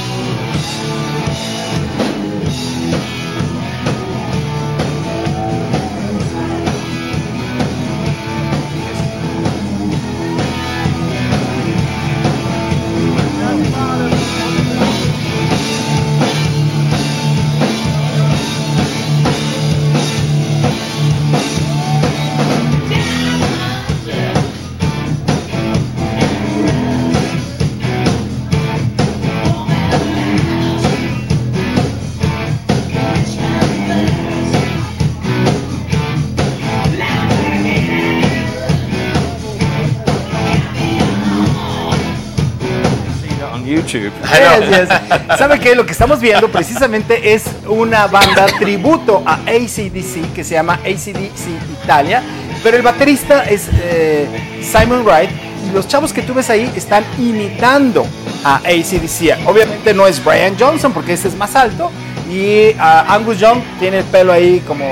YouTube. 43.99 44.13
Yes, 44.23 44.69
yes. 44.69 45.37
¿Sabe 45.37 45.59
qué? 45.59 45.75
Lo 45.75 45.85
que 45.85 45.91
estamos 45.91 46.19
viendo 46.19 46.49
precisamente 46.49 47.33
es 47.33 47.43
una 47.67 48.07
banda 48.07 48.45
tributo 48.59 49.23
a 49.25 49.35
ACDC 49.45 50.33
que 50.33 50.43
se 50.43 50.55
llama 50.55 50.75
ACDC 50.83 51.83
Italia, 51.83 52.23
pero 52.63 52.77
el 52.77 52.83
baterista 52.83 53.43
es 53.43 53.69
eh, 53.73 54.27
Simon 54.61 55.03
Wright 55.03 55.29
y 55.67 55.73
los 55.73 55.87
chavos 55.87 56.13
que 56.13 56.21
tú 56.21 56.33
ves 56.33 56.49
ahí 56.49 56.71
están 56.75 57.03
imitando 57.17 58.05
a 58.43 58.57
ACDC. 58.57 59.47
Obviamente 59.47 59.93
no 59.93 60.07
es 60.07 60.23
Brian 60.23 60.55
Johnson 60.57 60.93
porque 60.93 61.13
este 61.13 61.27
es 61.27 61.35
más 61.35 61.55
alto 61.55 61.91
y 62.29 62.71
ah, 62.79 63.05
Angus 63.09 63.39
Young 63.39 63.61
tiene 63.79 63.99
el 63.99 64.05
pelo 64.05 64.31
ahí 64.31 64.61
como 64.67 64.85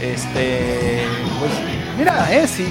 este 0.00 1.04
pues 1.38 1.50
mira, 1.98 2.26
eh, 2.30 2.46
sí. 2.46 2.66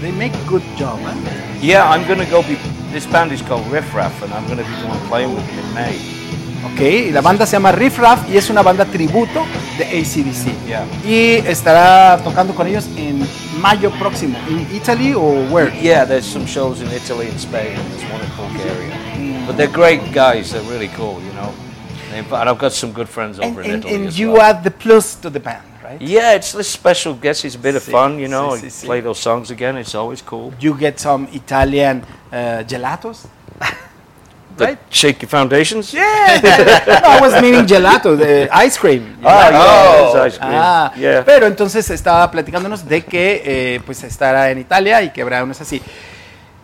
They 0.00 0.12
make 0.12 0.34
good 0.46 0.62
job, 0.76 1.00
eh. 1.00 1.60
Yeah, 1.62 1.88
I'm 1.88 2.06
going 2.06 2.18
to 2.18 2.26
go 2.26 2.42
be. 2.42 2.58
This 2.94 3.08
band 3.08 3.32
is 3.32 3.42
called 3.42 3.66
Riff 3.72 3.92
Raff, 3.92 4.22
and 4.22 4.32
I'm 4.32 4.46
going 4.46 4.58
to 4.58 4.62
be 4.62 4.70
going 4.80 5.00
playing 5.08 5.34
with 5.34 5.44
them 5.48 5.58
in 5.58 5.74
May. 5.74 5.98
Ok, 6.64 7.10
la 7.12 7.22
banda 7.22 7.44
se 7.44 7.56
llama 7.56 7.72
Riff 7.72 7.98
Raff 7.98 8.30
y 8.30 8.36
es 8.36 8.48
una 8.50 8.62
banda 8.62 8.84
tributo 8.84 9.44
de 9.76 9.84
ACDC. 9.84 10.64
Yeah. 10.64 10.86
Y 11.04 11.42
estará 11.44 12.22
tocando 12.22 12.54
con 12.54 12.68
ellos 12.68 12.88
en 12.96 13.26
mayo 13.60 13.90
próximo. 13.98 14.38
¿En 14.48 14.68
Italy 14.72 15.12
o 15.12 15.44
where? 15.50 15.72
Yeah, 15.82 16.06
there's 16.06 16.24
some 16.24 16.46
shows 16.46 16.82
in 16.82 16.92
Italy 16.92 17.26
and 17.28 17.40
Spain, 17.40 17.76
and 17.76 17.90
there's 17.90 18.04
one 18.12 18.22
in 18.22 18.30
Bulgaria. 18.36 19.44
But 19.44 19.56
they're 19.56 19.66
great 19.66 20.12
guys. 20.12 20.52
They're 20.52 20.62
really 20.70 20.88
cool, 20.90 21.20
you 21.20 21.32
know. 21.32 21.52
And 22.14 22.48
I've 22.48 22.58
got 22.58 22.72
some 22.72 22.92
good 22.92 23.08
friends 23.08 23.38
And, 23.38 23.50
over 23.50 23.62
in 23.62 23.70
and- 23.70 23.84
Italy 23.84 23.94
and 24.06 24.12
you 24.18 24.32
well. 24.32 24.42
add 24.42 24.62
the 24.64 24.70
plus 24.70 25.16
to 25.16 25.30
the 25.30 25.40
band, 25.40 25.64
right? 25.82 26.00
Yeah, 26.00 26.34
it's 26.34 26.52
this 26.52 26.68
special 26.68 27.14
guest. 27.14 27.44
It's 27.44 27.56
a 27.56 27.58
bit 27.58 27.74
of 27.74 27.82
fun, 27.82 28.18
you 28.18 28.28
know. 28.28 28.50
sí, 28.56 28.70
sí. 28.70 28.86
Play 28.86 29.00
those 29.00 29.18
songs 29.20 29.50
again. 29.50 29.76
It's 29.76 29.94
always 29.94 30.22
cool. 30.22 30.52
You 30.60 30.74
get 30.78 30.98
some 31.00 31.26
Italian 31.32 32.02
uh, 32.32 32.62
gelatos. 32.66 33.26
The 34.56 34.64
Right. 34.66 34.78
Shaky 34.88 35.26
Foundations. 35.26 35.92
Yeah, 35.92 36.38
no, 36.40 37.08
I 37.08 37.20
was 37.20 37.42
meaning 37.42 37.66
gelato, 37.66 38.16
the 38.16 38.48
ice 38.52 38.78
cream. 38.78 39.16
Ah, 39.24 39.50
yeah, 39.50 40.06
it's 40.06 40.14
ice 40.14 40.38
cream. 40.38 40.52
Ah, 40.54 40.92
yeah. 40.96 41.24
pero 41.24 41.46
entonces 41.48 41.90
estaba 41.90 42.30
platicándonos 42.30 42.86
de 42.86 43.00
que 43.04 43.42
eh, 43.44 43.80
pues 43.84 44.04
estará 44.04 44.52
en 44.52 44.58
Italia 44.60 45.02
y 45.02 45.10
que 45.10 45.22
habrá 45.22 45.42
unos 45.42 45.60
así. 45.60 45.82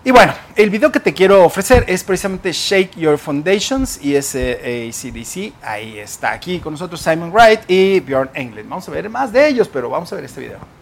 Y 0.02 0.12
bueno, 0.12 0.32
el 0.56 0.70
video 0.70 0.90
que 0.90 0.98
te 0.98 1.12
quiero 1.12 1.44
ofrecer 1.44 1.84
es 1.86 2.02
precisamente 2.02 2.52
Shake 2.52 2.96
Your 2.96 3.18
Foundations 3.18 4.02
y 4.02 4.14
es 4.14 4.34
eh, 4.34 4.88
ACDC. 4.88 5.52
Ahí 5.62 5.98
está 5.98 6.32
aquí 6.32 6.58
con 6.58 6.72
nosotros 6.72 7.02
Simon 7.02 7.30
Wright 7.30 7.60
y 7.68 8.00
Bjorn 8.00 8.30
Englund. 8.32 8.66
Vamos 8.66 8.88
a 8.88 8.92
ver 8.92 9.10
más 9.10 9.30
de 9.30 9.46
ellos, 9.46 9.68
pero 9.68 9.90
vamos 9.90 10.10
a 10.10 10.16
ver 10.16 10.24
este 10.24 10.40
video. 10.40 10.79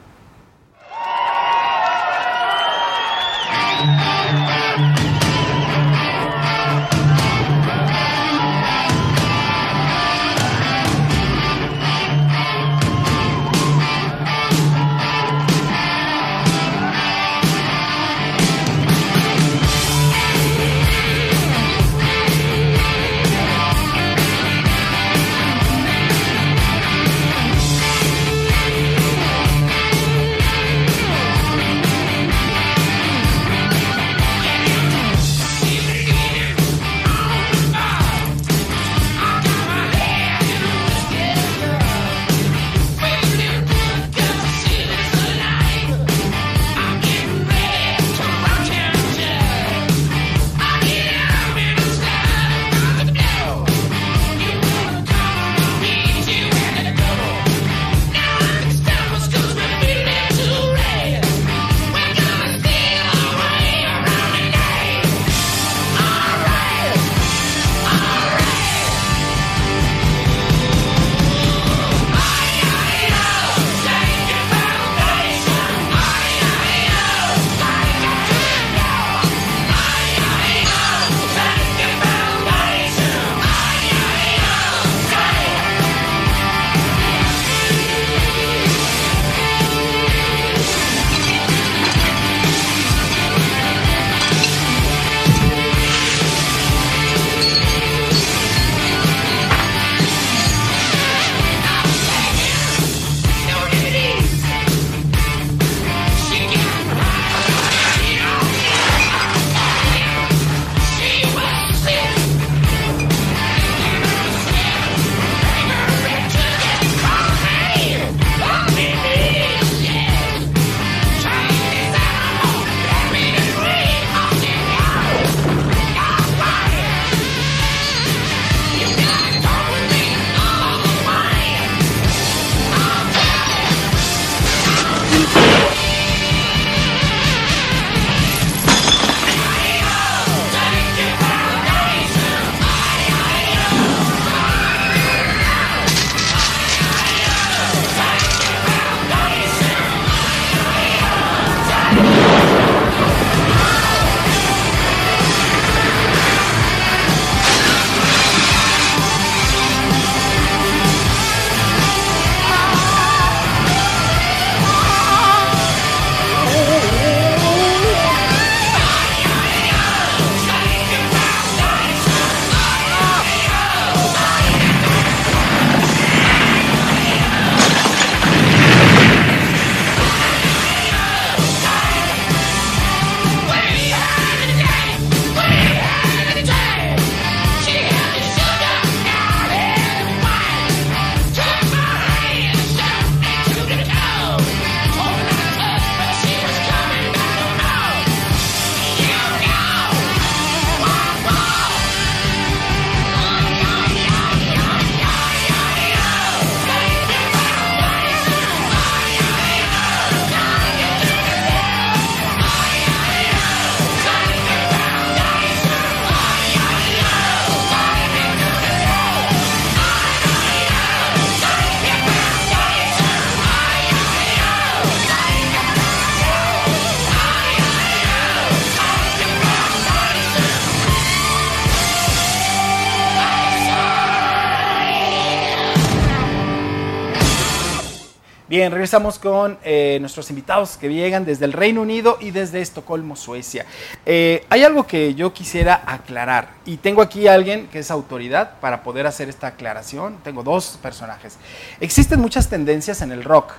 Bien, 238.49 238.73
regresamos 238.73 239.19
con 239.19 239.59
eh, 239.63 239.99
nuestros 240.01 240.31
invitados 240.31 240.79
que 240.79 240.89
llegan 240.89 241.27
desde 241.27 241.45
el 241.45 241.53
Reino 241.53 241.83
Unido 241.83 242.17
y 242.19 242.31
desde 242.31 242.63
Estocolmo, 242.63 243.15
Suecia. 243.15 243.67
Eh, 244.07 244.47
hay 244.49 244.65
algo 244.65 244.87
que 244.87 245.15
yo 245.15 245.35
quisiera 245.35 245.83
aclarar 245.85 246.53
y 246.65 246.79
tengo 246.79 247.03
aquí 247.03 247.29
a 247.29 247.35
alguien 247.35 247.67
que 247.67 247.81
es 247.81 247.91
autoridad 247.91 248.59
para 248.59 248.83
poder 248.83 249.07
hacer 249.07 249.29
esta 249.29 249.49
aclaración. 249.49 250.17
Tengo 250.25 250.43
dos 250.43 250.79
personajes. 250.81 251.37
Existen 251.79 252.21
muchas 252.21 252.49
tendencias 252.49 253.03
en 253.03 253.13
el 253.13 253.23
rock 253.23 253.53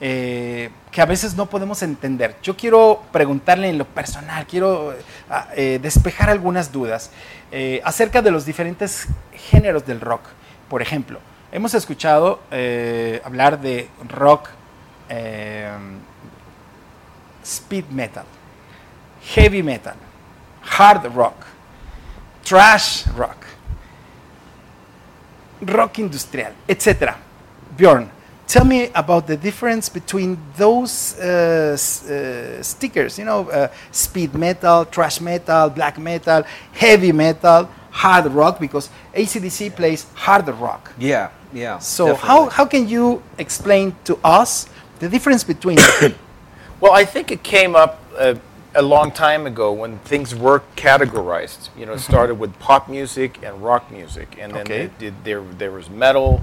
eh, 0.00 0.70
que 0.90 1.02
a 1.02 1.06
veces 1.06 1.34
no 1.34 1.44
podemos 1.44 1.82
entender. 1.82 2.34
Yo 2.42 2.56
quiero 2.56 3.02
preguntarle 3.12 3.68
en 3.68 3.76
lo 3.76 3.84
personal, 3.84 4.46
quiero 4.46 4.94
eh, 5.54 5.78
despejar 5.82 6.30
algunas 6.30 6.72
dudas 6.72 7.10
acerca 7.84 8.22
de 8.22 8.30
los 8.30 8.46
diferentes 8.46 9.06
géneros 9.50 9.84
del 9.84 10.00
rock. 10.00 10.22
Por 10.70 10.80
ejemplo, 10.80 11.18
hemos 11.52 11.74
escuchado 11.74 12.40
eh, 12.50 13.20
hablar 13.24 13.60
de 13.60 13.88
rock, 14.08 14.48
eh, 15.08 15.68
speed 17.44 17.86
metal, 17.90 18.24
heavy 19.34 19.62
metal, 19.62 19.94
hard 20.62 21.04
rock, 21.14 21.46
trash 22.44 23.06
rock, 23.16 23.44
rock 25.62 25.98
industrial, 25.98 26.52
etc. 26.68 27.16
Bjorn, 27.76 28.10
tell 28.46 28.64
me 28.64 28.90
about 28.94 29.26
the 29.26 29.36
difference 29.36 29.88
between 29.88 30.38
those 30.56 31.18
uh, 31.18 31.76
uh, 31.76 32.62
stickers, 32.62 33.18
you 33.18 33.24
know, 33.24 33.48
uh, 33.50 33.68
speed 33.90 34.34
metal, 34.34 34.84
trash 34.84 35.20
metal, 35.20 35.70
black 35.70 35.98
metal, 35.98 36.44
heavy 36.72 37.12
metal, 37.12 37.68
hard 37.90 38.26
rock, 38.26 38.60
because 38.60 38.88
ACDC 39.14 39.74
plays 39.74 40.06
hard 40.14 40.48
rock. 40.48 40.92
Yeah, 40.98 41.30
yeah. 41.52 41.78
So 41.78 42.14
how, 42.14 42.46
definitely. 42.46 42.50
how 42.54 42.64
can 42.66 42.88
you 42.88 43.22
explain 43.38 43.94
to 44.04 44.18
us 44.24 44.66
the 44.98 45.08
difference 45.08 45.44
between 45.44 45.78
Well, 46.80 46.92
I 46.92 47.04
think 47.04 47.30
it 47.30 47.42
came 47.42 47.76
up 47.76 48.00
uh, 48.18 48.34
a 48.74 48.80
long 48.82 49.10
time 49.12 49.46
ago 49.46 49.70
when 49.72 49.98
things 49.98 50.34
were 50.34 50.62
categorized. 50.76 51.68
You 51.76 51.84
know, 51.86 51.92
it 51.92 51.98
started 52.00 52.36
with 52.36 52.58
pop 52.58 52.88
music 52.88 53.38
and 53.42 53.62
rock 53.62 53.90
music, 53.90 54.36
and 54.40 54.52
then 54.54 54.62
Okay. 54.62 54.90
did, 54.98 55.24
there 55.24 55.42
there 55.58 55.70
was 55.72 55.90
metal, 55.90 56.42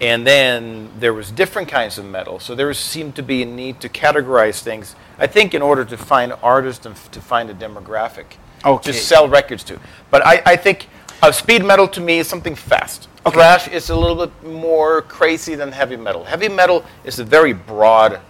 and 0.00 0.26
then 0.26 0.90
there 0.98 1.12
was 1.14 1.30
different 1.30 1.68
kinds 1.68 1.96
of 1.98 2.04
metal. 2.06 2.40
So 2.40 2.54
there 2.56 2.72
seemed 2.74 3.14
to 3.16 3.22
be 3.22 3.42
a 3.42 3.46
need 3.46 3.80
to 3.80 3.88
categorize 3.88 4.60
things. 4.62 4.96
I 5.18 5.26
think 5.28 5.54
in 5.54 5.62
order 5.62 5.84
to 5.84 5.96
find 5.96 6.32
artists 6.42 6.84
and 6.86 6.94
f- 6.96 7.10
to 7.12 7.20
find 7.20 7.48
a 7.50 7.54
demographic 7.54 8.26
Okay. 8.64 8.90
to 8.92 8.98
sell 8.98 9.28
records 9.28 9.62
to. 9.64 9.78
But 10.10 10.26
I, 10.26 10.42
I 10.44 10.56
think 10.56 10.88
uh, 11.22 11.32
speed 11.32 11.64
metal 11.64 11.88
to 11.88 12.00
me 12.00 12.18
is 12.18 12.28
something 12.28 12.54
fast. 12.54 13.08
Okay. 13.26 13.34
Thrash 13.34 13.68
is 13.68 13.90
a 13.90 13.96
little 13.96 14.26
bit 14.26 14.44
more 14.44 15.02
crazy 15.02 15.54
than 15.54 15.72
heavy 15.72 15.96
metal. 15.96 16.24
Heavy 16.24 16.48
metal 16.48 16.84
is 17.04 17.18
a 17.18 17.24
very 17.24 17.52
broad 17.52 18.20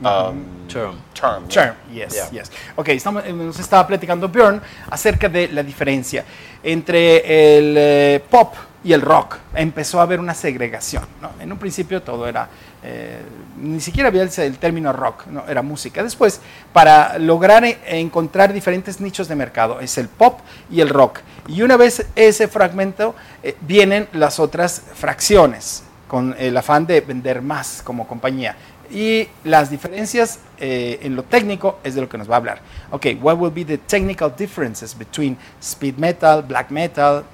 um, 0.00 0.66
term? 0.68 0.96
term. 1.14 1.48
Term, 1.48 1.74
yes, 1.92 2.14
Yeah. 2.14 2.30
yes. 2.30 2.50
Ok, 2.76 2.88
estamos, 2.90 3.24
eh, 3.24 3.32
nos 3.32 3.58
estaba 3.58 3.86
platicando 3.86 4.28
Bjorn 4.28 4.60
acerca 4.90 5.28
de 5.28 5.48
la 5.48 5.62
diferencia 5.62 6.24
entre 6.62 7.58
el 7.58 7.74
eh, 7.78 8.24
pop 8.30 8.54
y 8.84 8.92
el 8.92 9.00
rock. 9.00 9.36
Empezó 9.54 9.98
a 10.00 10.02
haber 10.02 10.20
una 10.20 10.34
segregación. 10.34 11.04
¿no? 11.20 11.30
En 11.40 11.50
un 11.50 11.58
principio 11.58 12.02
todo 12.02 12.28
era, 12.28 12.48
eh, 12.84 13.20
ni 13.58 13.80
siquiera 13.80 14.08
había 14.10 14.22
el, 14.22 14.30
el 14.38 14.58
término 14.58 14.92
rock, 14.92 15.26
¿no? 15.26 15.44
era 15.48 15.62
música. 15.62 16.02
Después, 16.04 16.40
para 16.72 17.18
lograr 17.18 17.64
e- 17.64 17.78
encontrar 17.84 18.52
diferentes 18.52 19.00
nichos 19.00 19.26
de 19.28 19.34
mercado, 19.34 19.80
es 19.80 19.98
el 19.98 20.08
pop 20.08 20.38
y 20.70 20.80
el 20.80 20.88
rock. 20.90 21.20
Y 21.48 21.62
una 21.62 21.76
vez 21.76 22.06
ese 22.14 22.46
fragmento, 22.48 23.14
eh, 23.42 23.56
vienen 23.62 24.08
las 24.12 24.38
otras 24.38 24.82
fracciones 24.94 25.82
con 26.06 26.36
el 26.38 26.56
afán 26.56 26.86
de 26.86 27.00
vender 27.00 27.42
más 27.42 27.82
como 27.82 28.06
compañía. 28.06 28.54
Y 28.90 29.28
las 29.44 29.70
diferencias 29.70 30.40
eh, 30.58 31.00
en 31.02 31.16
lo 31.16 31.22
técnico 31.22 31.78
es 31.82 31.94
de 31.94 32.00
lo 32.00 32.08
que 32.08 32.18
nos 32.18 32.28
va 32.28 32.34
a 32.34 32.38
hablar. 32.38 32.60
Ok, 32.90 33.06
what 33.20 33.36
will 33.38 33.52
be 33.52 33.64
the 33.64 33.78
technical 33.78 34.30
differences 34.30 34.94
between 34.94 35.36
speed 35.60 35.98
metal, 35.98 36.42
black 36.42 36.70
metal, 36.70 37.24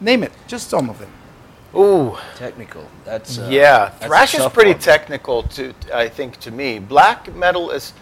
name 0.00 0.24
it, 0.24 0.32
just 0.48 0.70
some 0.70 0.90
of 0.90 0.98
them. 0.98 1.08
Ooh, 1.74 2.16
Technical. 2.36 2.84
That's 3.04 3.38
uh, 3.38 3.48
yeah. 3.50 3.90
that's 3.90 4.06
Thrash 4.06 4.34
is 4.34 4.46
pretty 4.46 4.72
one. 4.72 4.80
technical 4.80 5.42
to, 5.42 5.74
I 5.92 6.08
think, 6.08 6.38
to 6.40 6.50
me. 6.50 6.78
Black 6.78 7.34
metal 7.34 7.70
is 7.70 7.92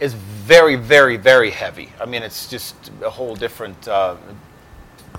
is 0.00 0.14
very, 0.14 0.76
very, 0.76 1.16
very 1.16 1.50
heavy. 1.50 1.88
I 2.00 2.06
mean, 2.06 2.22
it's 2.22 2.48
just 2.48 2.74
a 3.02 3.10
whole 3.10 3.34
different 3.34 3.86
uh, 3.88 4.14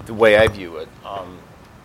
the 0.06 0.14
way 0.14 0.38
I 0.38 0.48
view 0.48 0.78
it. 0.78 0.88
Um, 1.06 1.38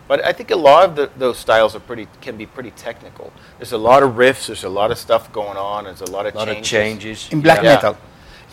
but 0.07 0.23
I 0.25 0.33
think 0.33 0.51
a 0.51 0.55
lot 0.55 0.85
of 0.89 0.95
the, 0.95 1.09
those 1.17 1.37
styles 1.39 1.75
are 1.75 1.79
pretty 1.81 2.07
can 2.21 2.37
be 2.37 2.45
pretty 2.45 2.71
technical. 2.71 3.31
There's 3.57 3.73
a 3.73 3.77
lot 3.77 4.03
of 4.03 4.15
riffs. 4.15 4.47
There's 4.47 4.63
a 4.63 4.69
lot 4.69 4.91
of 4.91 4.97
stuff 4.97 5.31
going 5.31 5.57
on. 5.57 5.85
There's 5.85 6.01
a 6.01 6.11
lot 6.11 6.25
of 6.25 6.35
A 6.35 6.37
lot 6.37 6.47
changes. 6.47 6.63
of 6.63 6.69
changes. 6.69 7.27
In 7.31 7.41
black 7.41 7.61
Yeah. 7.63 7.75
metal. 7.75 7.95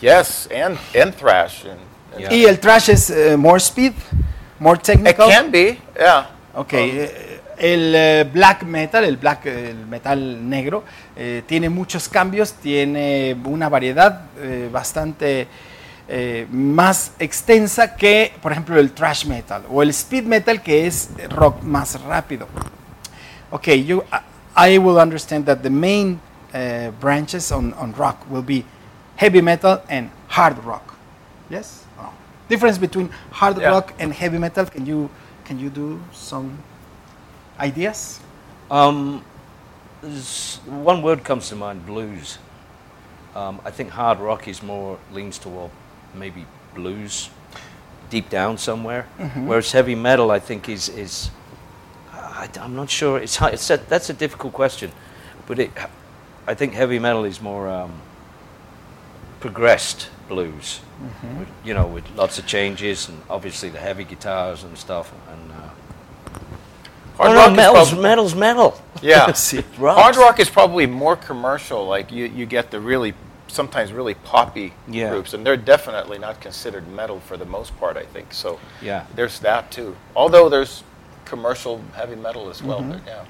Yes, 0.01 0.47
and 0.51 0.77
and 0.95 1.13
thrash 1.15 1.63
and. 1.65 1.79
and 2.13 2.21
Yeah. 2.21 2.29
Y 2.31 2.45
el 2.45 2.57
thrash 2.57 2.89
es 2.89 3.09
eh, 3.09 3.35
more 3.37 3.59
speed, 3.59 3.93
more 4.59 4.77
technical. 4.77 5.27
It 5.27 5.31
technical. 5.31 5.41
can 5.43 5.51
be, 5.51 5.79
yeah. 5.99 6.25
Ok, 6.55 6.73
eh, 6.73 7.39
el 7.57 7.95
eh, 7.95 8.23
black 8.31 8.63
metal, 8.63 9.03
el 9.03 9.17
black, 9.17 9.45
el 9.47 9.85
metal 9.87 10.19
negro, 10.47 10.83
eh, 11.15 11.41
tiene 11.47 11.69
muchos 11.69 12.07
cambios, 12.09 12.53
tiene 12.53 13.35
una 13.45 13.67
variedad 13.69 14.25
eh, 14.39 14.69
bastante 14.71 15.47
eh, 16.07 16.47
más 16.51 17.13
extensa 17.19 17.95
que, 17.95 18.33
por 18.41 18.51
ejemplo, 18.51 18.77
el 18.77 18.91
thrash 18.91 19.25
metal 19.25 19.63
o 19.69 19.81
el 19.81 19.89
speed 19.89 20.25
metal, 20.25 20.61
que 20.61 20.85
es 20.85 21.09
rock 21.29 21.61
más 21.63 22.01
rápido. 22.01 22.47
Ok, 23.51 23.67
you, 23.85 24.03
I 24.55 24.77
will 24.77 24.99
understand 24.99 25.45
that 25.45 25.61
the 25.61 25.69
main 25.69 26.19
uh, 26.53 26.91
branches 26.99 27.51
on, 27.51 27.73
on 27.73 27.93
rock 27.93 28.25
will 28.29 28.43
be 28.43 28.65
heavy 29.15 29.41
metal 29.41 29.81
and 29.89 30.09
hard 30.27 30.57
rock. 30.65 30.95
Yes? 31.49 31.85
Oh. 31.99 32.11
Difference 32.49 32.77
between 32.77 33.09
hard 33.31 33.57
Yeah. 33.57 33.69
rock 33.69 33.93
and 33.99 34.13
heavy 34.13 34.37
metal. 34.37 34.65
Can 34.65 34.85
you 34.85 35.09
can 35.45 35.59
you 35.59 35.69
do 35.69 35.99
some 36.11 36.57
ideas? 37.59 38.19
Um, 38.71 39.23
one 40.65 41.01
word 41.01 41.23
comes 41.23 41.49
to 41.49 41.55
mind: 41.55 41.85
blues. 41.85 42.37
Um, 43.35 43.59
I 43.65 43.71
think 43.71 43.91
hard 43.91 44.19
rock 44.19 44.47
is 44.47 44.61
more 44.63 44.97
leans 45.11 45.37
toward 45.37 45.71
maybe 46.15 46.45
blues, 46.73 47.29
deep 48.09 48.29
down 48.29 48.57
somewhere. 48.57 49.03
Whereas 49.35 49.71
heavy 49.71 49.95
metal, 49.95 50.31
I 50.31 50.39
think, 50.39 50.69
is 50.69 50.89
is 50.89 51.31
I, 52.13 52.49
am 52.57 52.75
not 52.75 52.89
sure. 52.89 53.19
It's, 53.19 53.41
it's 53.41 53.69
a, 53.69 53.77
that's 53.77 54.09
a 54.09 54.13
difficult 54.13 54.53
question, 54.53 54.91
but 55.47 55.59
it, 55.59 55.71
I 56.47 56.53
think 56.53 56.73
heavy 56.73 56.99
metal 56.99 57.25
is 57.25 57.41
more 57.41 57.67
um, 57.69 57.91
progressed 59.39 60.09
blues. 60.27 60.79
With, 61.37 61.47
you 61.65 61.73
know, 61.73 61.85
with 61.85 62.03
lots 62.15 62.39
of 62.39 62.45
changes 62.45 63.09
and 63.09 63.21
obviously 63.29 63.69
the 63.69 63.79
heavy 63.79 64.03
guitars 64.03 64.63
and 64.63 64.77
stuff. 64.77 65.11
And 65.29 65.51
uh, 65.51 65.69
Hard 67.17 67.31
oh, 67.31 67.35
rock 67.35 67.47
no, 67.47 67.51
is 67.51 67.57
metal's, 67.57 67.89
prob- 67.89 68.01
metal's 68.01 68.35
metal. 68.35 68.81
Yeah. 69.01 69.27
Sí. 69.33 69.63
Hard 69.77 70.15
rock 70.15 70.39
is 70.39 70.49
probably 70.49 70.85
more 70.85 71.15
commercial. 71.15 71.85
Like 71.85 72.11
you, 72.11 72.25
you 72.25 72.45
get 72.45 72.71
the 72.71 72.79
really, 72.79 73.13
sometimes 73.53 73.91
really 73.91 74.15
poppy 74.15 74.73
Yeah. 74.87 75.11
groups, 75.11 75.33
and 75.33 75.43
they're 75.45 75.61
definitely 75.63 76.17
not 76.19 76.39
considered 76.41 76.83
metal 76.87 77.19
for 77.27 77.37
the 77.37 77.45
most 77.45 77.71
part. 77.79 77.97
I 77.97 78.05
think 78.13 78.33
so. 78.33 78.57
Yeah. 78.81 79.03
There's 79.15 79.39
that 79.41 79.69
too. 79.69 79.93
Although 80.15 80.49
there's 80.49 80.83
commercial 81.25 81.79
heavy 81.95 82.15
metal 82.15 82.49
as 82.49 82.61
well. 82.61 82.81
but 82.81 82.99
yeah. 83.05 83.23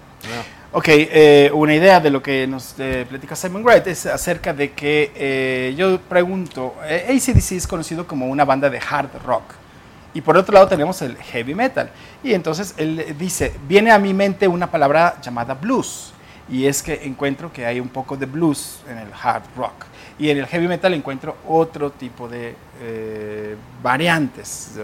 Ok, 0.72 0.88
eh, 0.90 1.52
una 1.54 1.76
idea 1.76 2.00
de 2.00 2.10
lo 2.10 2.22
que 2.24 2.48
nos 2.48 2.76
eh, 2.80 3.06
platica 3.10 3.36
Simon 3.36 3.62
Wright 3.62 3.86
es 3.88 4.06
acerca 4.06 4.54
de 4.54 4.72
que 4.72 5.12
eh, 5.16 5.74
yo 5.76 6.00
pregunto, 6.00 6.76
eh, 6.86 7.06
ACDC 7.10 7.52
es 7.58 7.68
conocido 7.68 8.08
como 8.08 8.28
una 8.28 8.46
banda 8.46 8.70
de 8.70 8.80
hard 8.80 9.10
rock 9.26 9.44
y 10.14 10.22
por 10.22 10.38
otro 10.38 10.54
lado 10.54 10.68
tenemos 10.70 11.02
el 11.02 11.18
heavy 11.18 11.54
metal 11.54 11.90
y 12.24 12.34
entonces 12.34 12.74
él 12.78 13.16
dice, 13.20 13.54
viene 13.68 13.92
a 13.92 14.00
mi 14.00 14.14
mente 14.14 14.48
una 14.48 14.72
palabra 14.72 15.18
llamada 15.22 15.56
blues 15.56 16.14
y 16.50 16.68
es 16.68 16.82
que 16.82 17.04
encuentro 17.04 17.52
que 17.52 17.66
hay 17.66 17.82
un 17.82 17.90
poco 17.90 18.16
de 18.16 18.26
blues 18.26 18.80
en 18.90 19.00
el 19.00 19.10
hard 19.22 19.44
rock 19.58 19.86
y 20.20 20.30
en 20.30 20.38
el 20.38 20.46
heavy 20.46 20.68
metal 20.68 20.94
encuentro 20.94 21.38
otro 21.48 21.92
tipo 21.92 22.28
de 22.28 22.56
eh, 22.82 23.56
variantes. 23.82 24.80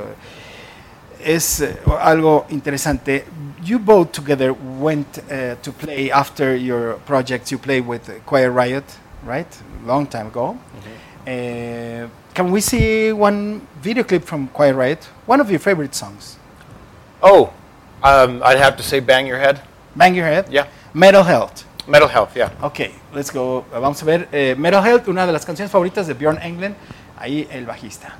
es 1.24 1.62
eh, 1.62 1.78
algo 2.00 2.46
interesante. 2.50 3.26
You 3.64 3.80
both 3.80 4.12
together 4.12 4.54
went 4.80 5.18
uh, 5.18 5.56
to 5.62 5.72
play 5.74 6.12
after 6.12 6.56
your 6.56 6.98
project. 7.06 7.52
You 7.52 7.60
played 7.60 7.86
with 7.86 8.10
Choir 8.26 8.52
Riot, 8.52 8.86
right? 9.26 9.48
Long 9.86 10.08
time 10.08 10.28
ago. 10.28 10.58
Uh, 11.28 12.08
can 12.34 12.52
we 12.52 12.62
see 12.62 13.12
one 13.12 13.62
video 13.82 14.04
clip 14.04 14.24
from 14.24 14.48
Choir 14.48 14.74
Riot? 14.74 15.04
One 15.26 15.42
of 15.42 15.50
your 15.52 15.60
favorite 15.60 15.94
songs. 15.94 16.38
Oh, 17.22 17.52
um, 18.02 18.42
I'd 18.44 18.58
have 18.58 18.78
to 18.78 18.84
say 18.84 19.02
"Bang 19.02 19.28
Your 19.28 19.40
Head." 19.40 19.62
Bang 19.96 20.16
Your 20.16 20.26
Head. 20.26 20.48
Yeah. 20.50 20.68
Metal 20.94 21.24
Health. 21.24 21.66
Metal 21.90 22.08
Health. 22.08 22.36
Yeah. 22.36 22.52
Ok, 22.62 22.80
let's 23.14 23.34
go. 23.34 23.66
Vamos 23.72 24.02
a 24.02 24.06
ver 24.06 24.30
eh, 24.32 24.56
Metal 24.58 24.86
Health, 24.86 25.08
una 25.08 25.26
de 25.26 25.34
las 25.34 25.46
canciones 25.46 25.72
favoritas 25.72 26.06
de 26.08 26.14
Bjorn 26.14 26.40
Englund. 26.42 26.76
Ahí 27.18 27.48
el 27.52 27.66
bajista. 27.66 28.16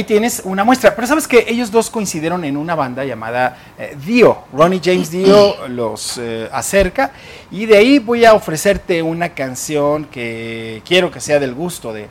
ahí 0.00 0.04
tienes 0.04 0.42
una 0.44 0.64
muestra. 0.64 0.94
Pero 0.94 1.06
sabes 1.06 1.28
que 1.28 1.44
ellos 1.48 1.70
dos 1.70 1.90
coincidieron 1.90 2.44
en 2.44 2.56
una 2.56 2.74
banda 2.74 3.04
llamada 3.04 3.56
eh, 3.78 3.96
Dio. 4.04 4.44
Ronnie 4.52 4.80
James 4.82 5.10
Dio 5.10 5.68
los 5.68 6.18
eh, 6.18 6.48
acerca 6.52 7.12
y 7.50 7.66
de 7.66 7.76
ahí 7.76 7.98
voy 7.98 8.24
a 8.24 8.34
ofrecerte 8.34 9.02
una 9.02 9.30
canción 9.30 10.06
que 10.06 10.82
quiero 10.86 11.10
que 11.10 11.20
sea 11.20 11.38
del 11.38 11.54
gusto 11.54 11.92
de, 11.92 12.08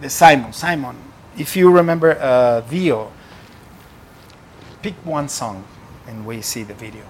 de, 0.00 0.10
Simon. 0.10 0.52
Simon, 0.52 0.96
if 1.36 1.54
you 1.56 1.72
remember 1.72 2.18
uh, 2.20 2.68
Dio, 2.68 3.08
pick 4.82 4.94
one 5.04 5.28
song 5.28 5.62
and 6.08 6.26
we 6.26 6.42
see 6.42 6.64
the 6.64 6.74
video. 6.74 7.04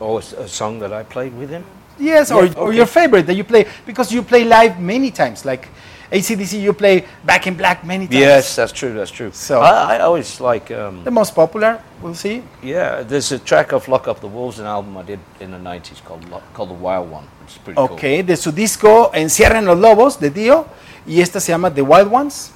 Or 0.00 0.20
a 0.20 0.48
song 0.48 0.80
that 0.80 0.92
I 0.92 1.04
played 1.04 1.32
with 1.38 1.50
him? 1.50 1.62
Yes, 1.98 2.32
or, 2.32 2.44
okay. 2.44 2.58
or 2.58 2.72
your 2.72 2.86
favorite 2.86 3.26
that 3.26 3.34
you 3.34 3.44
play, 3.44 3.66
because 3.86 4.10
you 4.10 4.22
play 4.22 4.44
live 4.44 4.80
many 4.80 5.12
times, 5.12 5.44
like 5.44 5.68
ACDC, 6.12 6.60
you 6.60 6.72
play 6.74 7.04
Back 7.24 7.46
in 7.46 7.54
Black 7.56 7.82
many 7.84 8.06
times. 8.06 8.20
Yes, 8.20 8.54
that's 8.56 8.72
true. 8.72 8.92
That's 8.94 9.10
true. 9.10 9.30
So- 9.32 9.60
I, 9.62 9.96
I 9.96 10.00
always 10.00 10.40
like. 10.40 10.70
Um, 10.70 11.02
The 11.04 11.10
most 11.10 11.34
popular, 11.34 11.78
we'll 12.02 12.14
see. 12.14 12.42
yeah, 12.62 13.02
there's 13.02 13.32
a 13.32 13.38
track 13.38 13.72
of 13.72 13.88
Lock 13.88 14.06
Up 14.08 14.20
the 14.20 14.26
Wolves, 14.28 14.58
an 14.58 14.66
album 14.66 14.96
I 14.98 15.02
did 15.04 15.18
in 15.40 15.50
the 15.50 15.58
'90s 15.58 16.02
called 16.04 16.22
called 16.54 16.68
The 16.70 16.74
Wild 16.78 17.10
One, 17.10 17.24
which 17.42 17.52
is 17.52 17.58
pretty 17.64 17.76
cool. 17.76 17.92
Ok, 17.96 18.02
de 18.26 18.36
su 18.36 18.52
disco 18.52 19.10
Encierren 19.14 19.64
los 19.64 19.78
Lobos 19.78 20.20
de 20.20 20.30
Dio. 20.30 20.66
Y 21.06 21.20
esta 21.20 21.40
se 21.40 21.50
llama 21.50 21.72
The 21.72 21.82
Wild 21.82 22.12
Ones. 22.12 22.52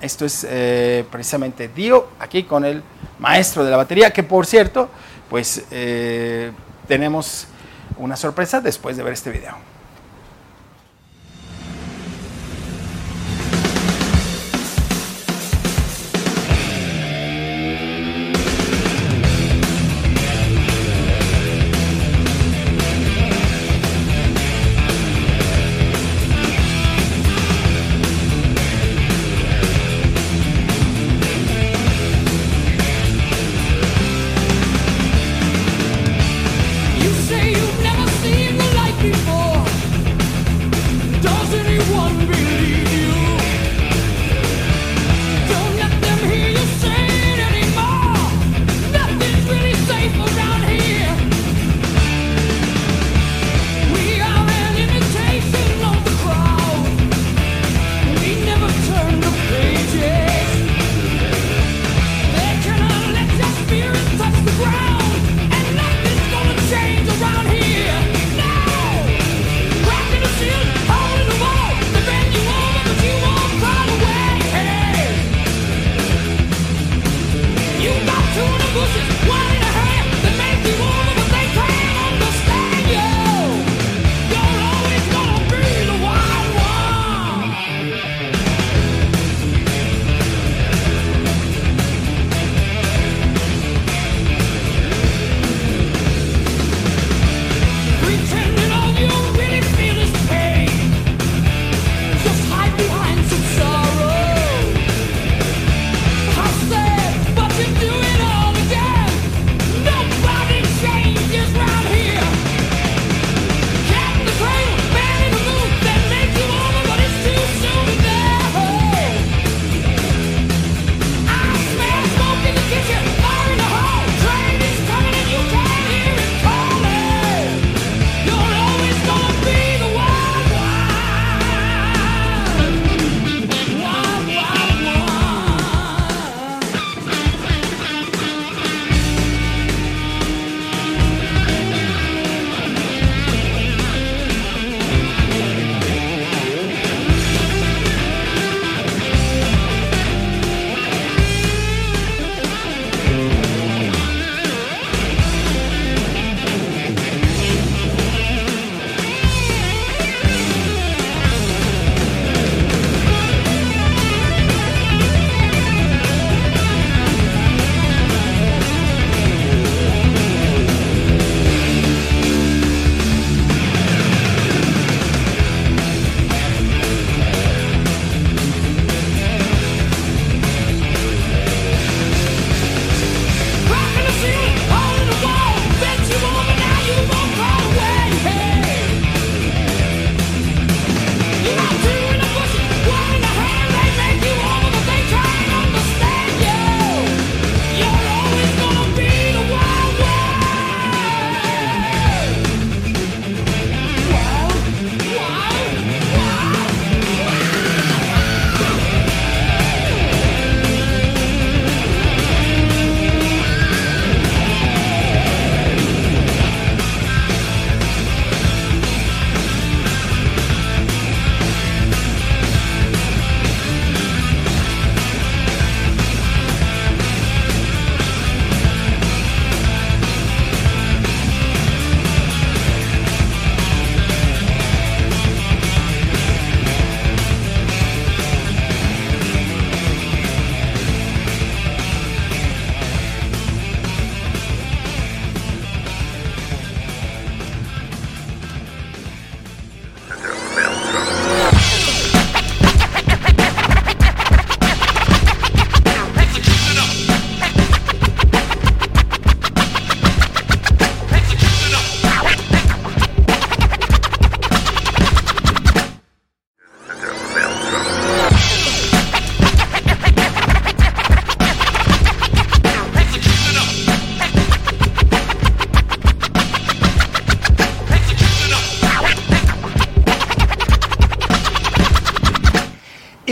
Esto 0.00 0.24
es 0.24 0.44
eh, 0.48 1.04
precisamente 1.10 1.68
Dio, 1.68 2.08
aquí 2.18 2.42
con 2.42 2.64
el 2.64 2.82
maestro 3.18 3.64
de 3.64 3.70
la 3.70 3.76
batería, 3.76 4.10
que 4.12 4.22
por 4.22 4.44
cierto, 4.46 4.88
pues 5.30 5.64
eh, 5.70 6.50
tenemos 6.88 7.46
una 7.98 8.16
sorpresa 8.16 8.60
después 8.60 8.96
de 8.96 9.02
ver 9.02 9.12
este 9.12 9.30
video. 9.30 9.54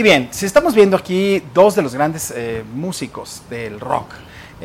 Bien, 0.01 0.29
si 0.31 0.47
estamos 0.47 0.73
viendo 0.73 0.97
aquí 0.97 1.43
dos 1.53 1.75
de 1.75 1.83
los 1.83 1.93
grandes 1.93 2.33
eh, 2.35 2.63
músicos 2.73 3.43
del 3.49 3.79
rock, 3.79 4.11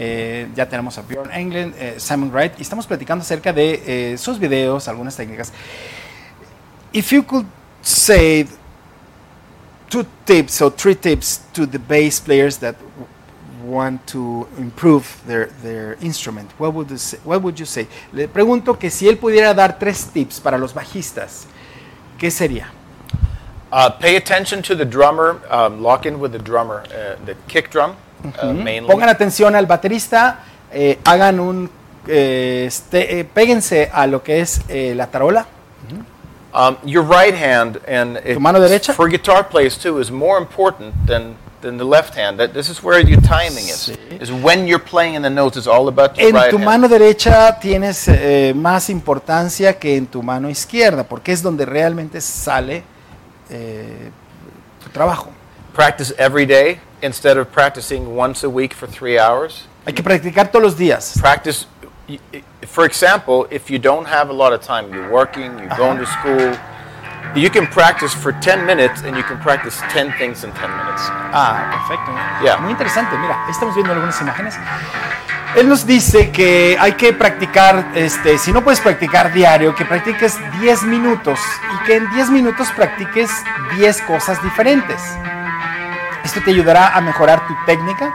eh, 0.01 0.49
ya 0.55 0.69
tenemos 0.69 0.97
a 0.97 1.03
Bjorn 1.03 1.33
Englund, 1.33 1.75
eh, 1.77 1.97
Simon 1.99 2.31
Wright, 2.31 2.53
y 2.59 2.63
estamos 2.63 2.87
platicando 2.87 3.23
acerca 3.23 3.53
de 3.53 4.13
eh, 4.13 4.17
sus 4.17 4.39
videos, 4.39 4.87
algunas 4.87 5.17
técnicas. 5.17 5.53
If 6.93 7.11
you 7.11 7.25
could 7.25 7.47
say 7.83 8.47
two 9.89 10.07
tips 10.25 10.63
or 10.63 10.73
three 10.73 10.95
tips 10.95 11.43
to 11.53 11.67
the 11.67 11.79
bass 11.79 12.21
players 12.21 12.59
that 12.59 12.77
want 13.67 14.01
to 14.07 14.47
improve 14.57 15.05
their, 15.27 15.51
their 15.63 15.99
instrument, 16.01 16.51
what 16.59 16.73
would, 16.73 16.97
say, 16.97 17.19
what 17.25 17.43
would 17.43 17.59
you 17.59 17.67
say? 17.67 17.89
Le 18.13 18.29
pregunto 18.29 18.79
que 18.79 18.91
si 18.91 19.09
él 19.09 19.19
pudiera 19.19 19.53
dar 19.53 19.79
tres 19.79 20.07
tips 20.07 20.41
para 20.41 20.57
los 20.59 20.73
bajistas, 20.73 21.47
¿qué 22.19 22.31
sería? 22.31 22.78
Uh, 23.71 23.91
pay 23.91 24.17
attention 24.17 24.63
to 24.63 24.75
the 24.75 24.85
drummer. 24.85 25.41
Um, 25.51 25.83
lock 25.83 26.07
in 26.07 26.19
with 26.19 26.33
the 26.33 26.39
drummer, 26.39 26.85
uh, 26.87 27.17
the 27.27 27.35
kick 27.49 27.71
drum 27.71 27.97
uh, 28.41 28.53
mainly. 28.53 28.89
Pongan 28.89 29.09
atención 29.11 29.55
al 29.55 29.67
baterista, 29.67 30.39
eh, 30.73 30.99
hagan 31.05 31.39
un, 31.39 31.71
eh, 32.07 32.65
este, 32.67 33.19
eh, 33.21 33.25
péguense 33.25 33.91
a 33.93 34.07
lo 34.07 34.23
que 34.23 34.41
es 34.41 34.61
eh, 34.69 34.95
la 34.97 35.07
tarola. 35.07 35.47
Um, 36.55 36.79
your 36.83 37.03
right 37.03 37.35
hand 37.35 37.79
and 37.87 38.17
it, 38.25 38.41
mano 38.41 38.59
derecha? 38.59 38.95
for 38.95 39.07
guitar 39.07 39.45
players 39.45 39.77
too 39.77 39.99
is 39.99 40.11
more 40.11 40.39
important 40.39 40.95
than 41.07 41.37
than 41.61 41.77
the 41.77 41.85
left 41.85 42.15
hand. 42.15 42.39
That 42.39 42.55
this 42.55 42.71
is 42.71 42.83
where 42.83 42.99
your 43.01 43.21
timing 43.21 43.69
is. 43.69 43.91
Is 44.19 44.33
when 44.33 44.67
you're 44.67 44.83
playing 44.83 45.15
in 45.15 45.21
the 45.23 45.29
notes. 45.31 45.59
It's 45.59 45.67
all 45.67 45.89
about 45.89 46.17
your 46.17 46.29
En 46.29 46.35
right 46.35 46.51
tu 46.51 46.57
hand. 46.57 46.65
mano 46.65 46.89
derecha 46.89 47.61
tienes 47.61 48.09
eh, 48.09 48.55
más 48.57 48.89
importancia 48.89 49.79
que 49.79 49.95
en 49.97 50.07
tu 50.07 50.23
mano 50.23 50.49
izquierda, 50.49 51.05
porque 51.05 51.33
es 51.33 51.43
donde 51.43 51.67
realmente 51.67 52.21
sale 52.23 52.83
eh, 53.51 54.11
tu 54.83 54.91
trabajo. 54.91 55.33
Practice 55.75 56.13
every 56.19 56.47
day 56.47 56.81
instead 57.03 57.37
of 57.37 57.51
practicing 57.53 58.17
once 58.17 58.45
a 58.45 58.51
week 58.51 58.75
for 58.75 58.89
three 58.89 59.19
hours. 59.19 59.67
Hay 59.87 59.93
que 59.93 60.03
practicar 60.03 60.51
todos 60.51 60.63
los 60.63 60.75
días. 60.77 61.19
Practice. 61.21 61.67
For 62.67 62.85
example, 62.85 63.47
if 63.51 63.71
you 63.71 63.79
don't 63.79 64.07
have 64.07 64.31
a 64.31 64.33
lot 64.33 64.53
of 64.53 64.63
time, 64.63 64.93
you're 64.93 65.11
working, 65.11 65.59
you're 65.59 65.77
going 65.77 65.99
to 65.99 66.07
school. 66.07 66.57
You 67.35 67.51
can 67.51 67.67
practice 67.69 68.15
for 68.15 68.33
10 68.33 68.67
minutes 68.67 69.03
and 69.03 69.17
you 69.17 69.23
can 69.23 69.39
practice 69.39 69.79
10 69.91 70.13
things 70.19 70.45
in 70.45 70.53
10 70.53 70.71
minutes. 70.71 71.03
Ah, 71.33 71.71
perfecto. 71.71 72.11
Yeah. 72.43 72.59
Muy 72.59 72.73
interesante. 72.73 73.17
Mira, 73.19 73.37
estamos 73.49 73.75
viendo 73.75 73.93
algunas 73.93 74.21
imágenes. 74.21 74.59
Él 75.55 75.69
nos 75.69 75.87
dice 75.87 76.31
que 76.31 76.77
hay 76.79 76.93
que 76.93 77.13
practicar, 77.13 77.93
este, 77.95 78.39
si 78.39 78.53
no 78.53 78.63
puedes 78.63 78.81
practicar 78.81 79.33
diario, 79.33 79.75
que 79.75 79.85
practiques 79.85 80.39
10 80.61 80.83
minutos 80.85 81.39
y 81.75 81.87
que 81.87 81.97
en 81.97 82.11
10 82.11 82.31
minutos 82.31 82.71
practiques 82.73 83.31
10 83.77 84.03
cosas 84.03 84.43
diferentes. 84.43 85.01
Esto 86.25 86.41
te 86.43 86.51
ayudará 86.51 86.97
a 86.97 87.01
mejorar 87.01 87.47
tu 87.47 87.55
técnica, 87.65 88.13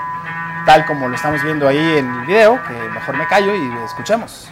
tal 0.66 0.86
como 0.86 1.08
lo 1.08 1.16
estamos 1.16 1.42
viendo 1.44 1.68
ahí 1.68 1.98
en 1.98 2.14
el 2.14 2.26
video, 2.26 2.62
que 2.64 2.74
mejor 2.90 3.18
me 3.18 3.28
callo 3.28 3.56
y 3.56 3.74
escuchemos. 3.84 4.50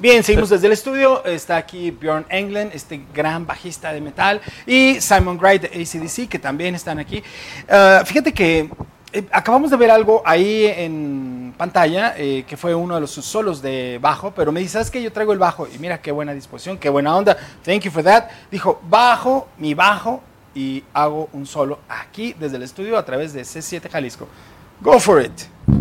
Bien, 0.00 0.24
seguimos 0.24 0.48
desde 0.48 0.66
el 0.66 0.72
estudio. 0.72 1.22
Está 1.26 1.58
aquí 1.58 1.90
Bjorn 1.90 2.24
Englund, 2.30 2.70
este 2.72 3.02
gran 3.12 3.46
bajista 3.46 3.92
de 3.92 4.00
metal, 4.00 4.40
y 4.66 4.98
Simon 4.98 5.36
Wright 5.38 5.60
de 5.60 5.66
ACDC, 5.68 6.26
que 6.26 6.38
también 6.38 6.74
están 6.74 6.98
aquí. 6.98 7.22
Ah, 7.68 8.02
fíjate 8.06 8.32
que 8.32 8.70
eh, 9.12 9.26
acabamos 9.30 9.70
de 9.70 9.76
ver 9.76 9.90
algo 9.90 10.22
ahí 10.24 10.64
en 10.64 11.52
pantalla, 11.54 12.14
eh, 12.16 12.46
que 12.48 12.56
fue 12.56 12.74
uno 12.74 12.94
de 12.94 13.02
los 13.02 13.10
solos 13.10 13.60
de 13.60 13.98
bajo, 14.00 14.30
pero 14.30 14.50
me 14.52 14.60
dice, 14.60 14.72
¿sabes 14.72 14.90
qué? 14.90 15.02
Yo 15.02 15.12
traigo 15.12 15.34
el 15.34 15.38
bajo, 15.38 15.68
y 15.68 15.78
mira 15.78 16.00
qué 16.00 16.12
buena 16.12 16.32
disposición, 16.32 16.78
qué 16.78 16.88
buena 16.88 17.14
onda, 17.14 17.36
thank 17.62 17.82
you 17.82 17.90
for 17.90 18.02
that. 18.02 18.24
Dijo, 18.50 18.80
bajo, 18.88 19.48
mi 19.58 19.74
bajo, 19.74 20.22
y 20.54 20.82
hago 20.94 21.28
un 21.34 21.44
solo 21.44 21.78
aquí 21.90 22.34
desde 22.40 22.56
el 22.56 22.62
estudio 22.62 22.96
a 22.96 23.04
través 23.04 23.34
de 23.34 23.42
C7 23.42 23.90
Jalisco. 23.90 24.26
Go 24.80 24.98
for 24.98 25.20
it. 25.22 25.79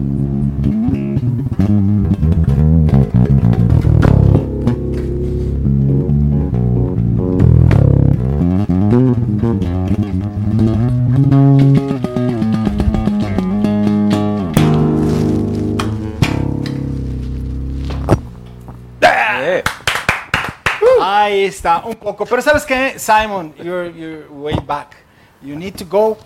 Un 21.85 21.95
poco. 21.95 22.25
Pero 22.25 22.41
¿sabes 22.41 22.65
qué, 22.65 22.97
Simon? 22.99 23.53
You're, 23.57 23.91
you're 23.91 24.27
way 24.29 24.55
back. 24.65 24.95
You 25.41 25.55
need 25.55 25.75
to 25.77 25.85
go 25.85 26.17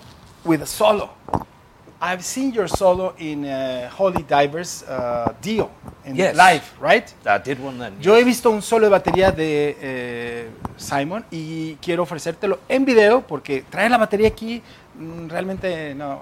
with 0.44 0.62
a 0.62 0.66
solo. 0.66 1.10
I've 2.02 2.22
seen 2.22 2.52
your 2.52 2.68
solo 2.68 3.14
in 3.18 3.46
uh, 3.46 3.90
Holy 3.98 4.24
Divers 4.24 4.84
uh, 4.84 5.32
deal, 5.42 5.70
in 6.04 6.18
Yes. 6.18 6.36
live, 6.36 6.64
right? 6.82 7.14
I 7.26 7.38
did 7.38 7.60
one 7.64 7.78
then. 7.80 7.94
Yo 8.02 8.18
he 8.18 8.26
visto 8.26 8.50
un 8.52 8.62
solo 8.62 8.88
de 8.88 8.92
batería 8.92 9.32
de 9.32 9.78
eh, 9.80 10.50
Simon 10.76 11.24
y 11.32 11.76
quiero 11.76 12.04
ofrecértelo 12.04 12.60
en 12.68 12.84
video 12.84 13.22
porque 13.22 13.64
traer 13.70 13.90
la 13.92 13.98
batería 13.98 14.28
aquí 14.28 14.62
mm, 14.96 15.30
realmente 15.30 15.96
no. 15.96 16.22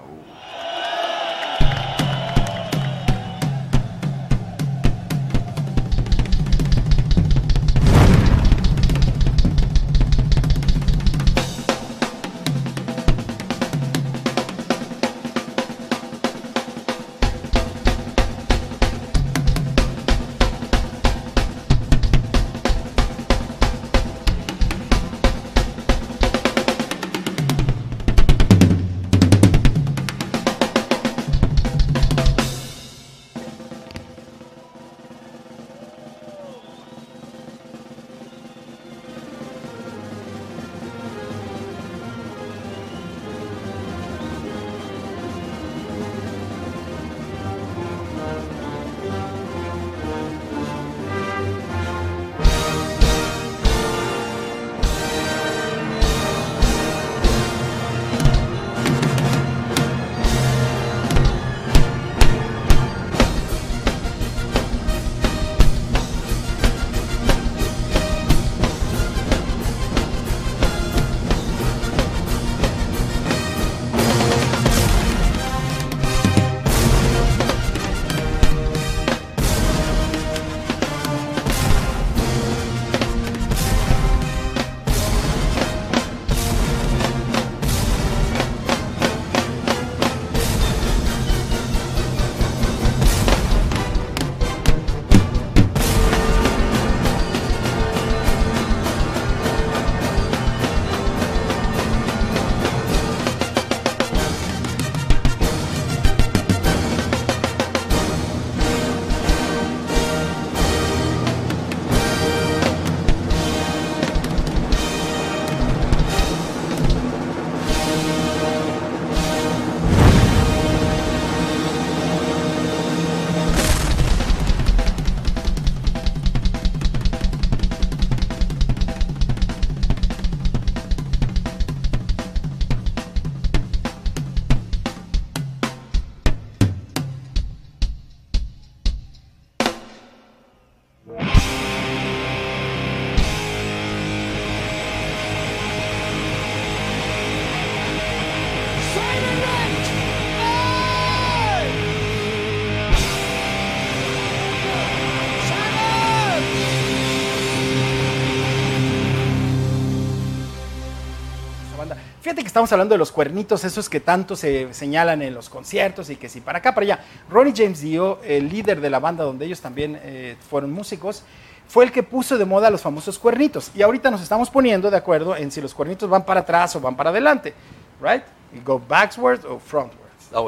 Fíjate 162.32 162.44
que 162.44 162.48
estamos 162.48 162.72
hablando 162.72 162.94
de 162.94 162.98
los 162.98 163.12
cuernitos, 163.12 163.62
esos 163.62 163.90
que 163.90 164.00
tanto 164.00 164.36
se 164.36 164.72
señalan 164.72 165.20
en 165.20 165.34
los 165.34 165.50
conciertos 165.50 166.08
y 166.08 166.16
que 166.16 166.30
si 166.30 166.40
para 166.40 166.60
acá, 166.60 166.74
para 166.74 166.84
allá. 166.86 167.04
Ronnie 167.28 167.52
James 167.54 167.82
Dio, 167.82 168.20
el 168.24 168.48
líder 168.48 168.80
de 168.80 168.88
la 168.88 169.00
banda 169.00 169.22
donde 169.22 169.44
ellos 169.44 169.60
también 169.60 170.00
eh, 170.02 170.34
fueron 170.48 170.72
músicos, 170.72 171.24
fue 171.68 171.84
el 171.84 171.92
que 171.92 172.02
puso 172.02 172.38
de 172.38 172.46
moda 172.46 172.70
los 172.70 172.80
famosos 172.80 173.18
cuernitos. 173.18 173.70
Y 173.74 173.82
ahorita 173.82 174.10
nos 174.10 174.22
estamos 174.22 174.48
poniendo 174.48 174.90
de 174.90 174.96
acuerdo 174.96 175.36
en 175.36 175.50
si 175.50 175.60
los 175.60 175.74
cuernitos 175.74 176.08
van 176.08 176.24
para 176.24 176.40
atrás 176.40 176.74
o 176.74 176.80
van 176.80 176.96
para 176.96 177.10
adelante. 177.10 177.52
Right? 178.00 178.22
You 178.54 178.62
go 178.64 178.78
backwards 178.80 179.44
o 179.44 179.58
frontwards. 179.58 180.00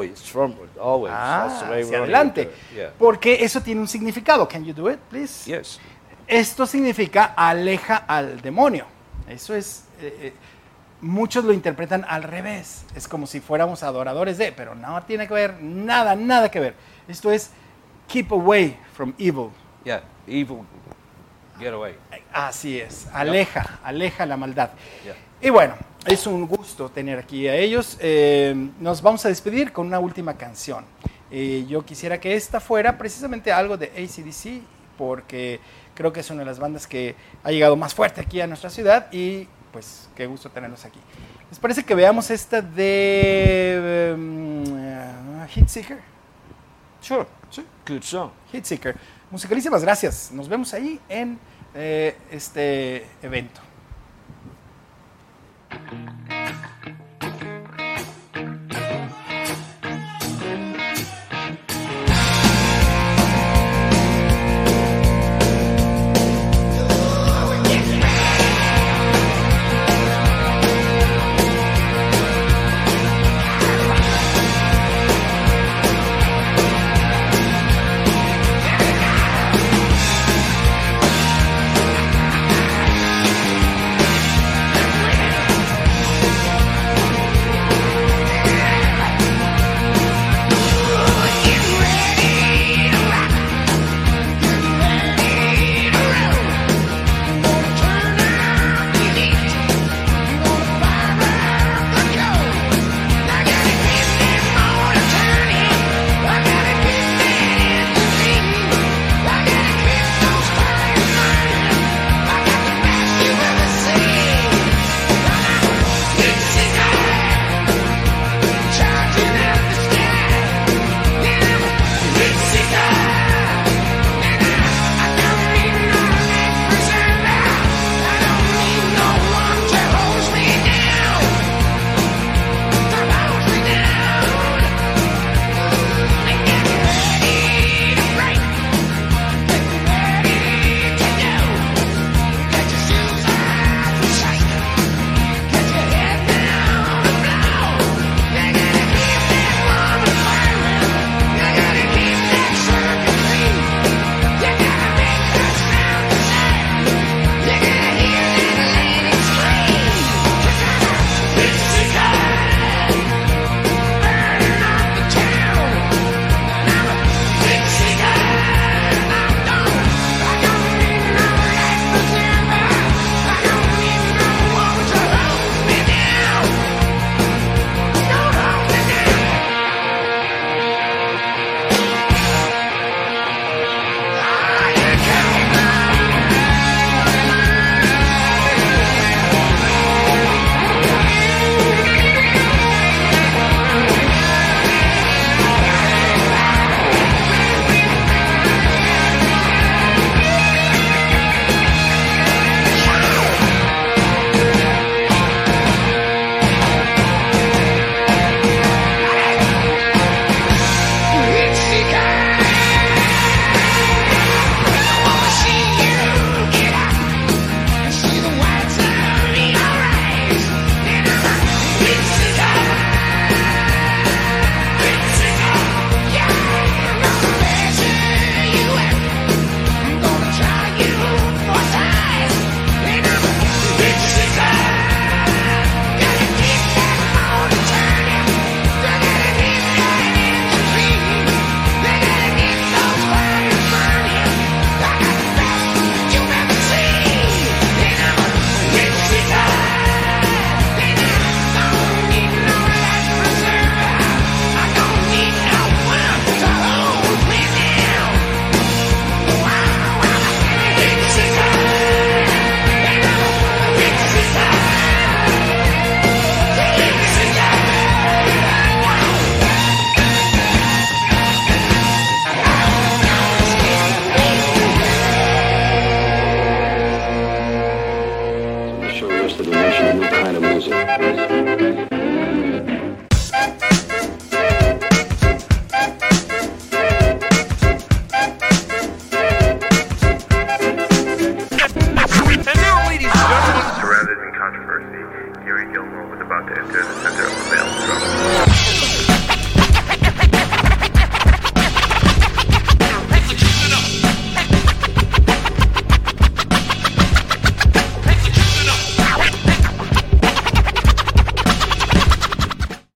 It's 0.09 0.23
frontward, 0.27 0.69
always. 0.81 1.13
That's 1.13 1.59
the 1.59 1.65
Ah, 1.67 1.69
way 1.69 1.83
hacia 1.83 1.97
adelante. 1.99 2.51
Yeah. 2.75 2.93
Porque 2.97 3.43
eso 3.45 3.61
tiene 3.61 3.81
un 3.81 3.87
significado. 3.87 4.47
Can 4.47 4.65
you 4.65 4.73
do 4.73 4.89
it, 4.89 4.97
please? 5.11 5.45
Yes. 5.47 5.79
Esto 6.25 6.65
significa 6.65 7.35
aleja 7.37 7.97
al 8.07 8.41
demonio. 8.41 8.87
Eso 9.29 9.53
es. 9.53 9.83
eh, 10.01 10.17
eh, 10.21 10.33
muchos 11.05 11.45
lo 11.45 11.53
interpretan 11.53 12.03
al 12.07 12.23
revés. 12.23 12.83
Es 12.95 13.07
como 13.07 13.27
si 13.27 13.39
fuéramos 13.39 13.83
adoradores 13.83 14.37
de, 14.37 14.51
pero 14.51 14.73
no 14.75 15.01
tiene 15.03 15.27
que 15.27 15.33
ver, 15.33 15.61
nada, 15.61 16.15
nada 16.15 16.49
que 16.49 16.59
ver. 16.59 16.75
Esto 17.07 17.31
es 17.31 17.51
keep 18.07 18.31
away 18.31 18.77
from 18.93 19.13
evil. 19.17 19.51
Yeah. 19.83 20.03
Evil, 20.27 20.61
get 21.59 21.73
away. 21.73 21.95
Así 22.33 22.79
es, 22.79 23.07
aleja, 23.13 23.79
aleja 23.83 24.25
la 24.25 24.35
maldad. 24.35 24.71
Yeah. 25.03 25.15
Y 25.41 25.51
bueno, 25.51 25.75
es 26.07 26.25
un 26.25 26.47
gusto 26.47 26.89
tener 26.89 27.19
aquí 27.19 27.47
a 27.47 27.55
ellos. 27.55 27.97
Eh, 28.01 28.55
nos 28.79 29.01
vamos 29.01 29.23
a 29.25 29.29
despedir 29.29 29.71
con 29.71 29.85
una 29.85 29.99
última 29.99 30.35
canción. 30.35 30.85
Eh, 31.29 31.65
yo 31.69 31.85
quisiera 31.85 32.19
que 32.19 32.33
esta 32.35 32.59
fuera 32.59 32.97
precisamente 32.97 33.51
algo 33.51 33.77
de 33.77 33.87
ACDC, 33.87 34.63
porque 34.97 35.59
creo 35.93 36.11
que 36.11 36.21
es 36.21 36.29
una 36.31 36.39
de 36.39 36.45
las 36.45 36.57
bandas 36.57 36.87
que 36.87 37.15
ha 37.43 37.51
llegado 37.51 37.75
más 37.75 37.93
fuerte 37.93 38.21
aquí 38.21 38.41
a 38.41 38.47
nuestra 38.47 38.71
ciudad 38.71 39.11
y 39.11 39.47
pues 39.75 40.07
qué 40.15 40.25
gusto 40.25 40.49
tenerlos 40.49 40.85
aquí. 40.85 41.01
¿Les 41.49 41.59
parece 41.59 41.83
que 41.83 41.93
veamos 41.93 42.31
esta 42.31 42.61
de 42.61 44.13
um, 44.15 44.63
uh, 45.41 45.47
Hit 45.49 45.67
Sure. 47.01 47.27
Sí, 47.49 47.65
good 47.85 47.99
show. 47.99 48.31
hitseeker 48.53 48.95
Musicalísimas 49.29 49.83
gracias. 49.83 50.31
Nos 50.31 50.47
vemos 50.47 50.73
ahí 50.73 50.97
en 51.09 51.37
eh, 51.73 52.15
este 52.31 53.05
evento. 53.21 53.59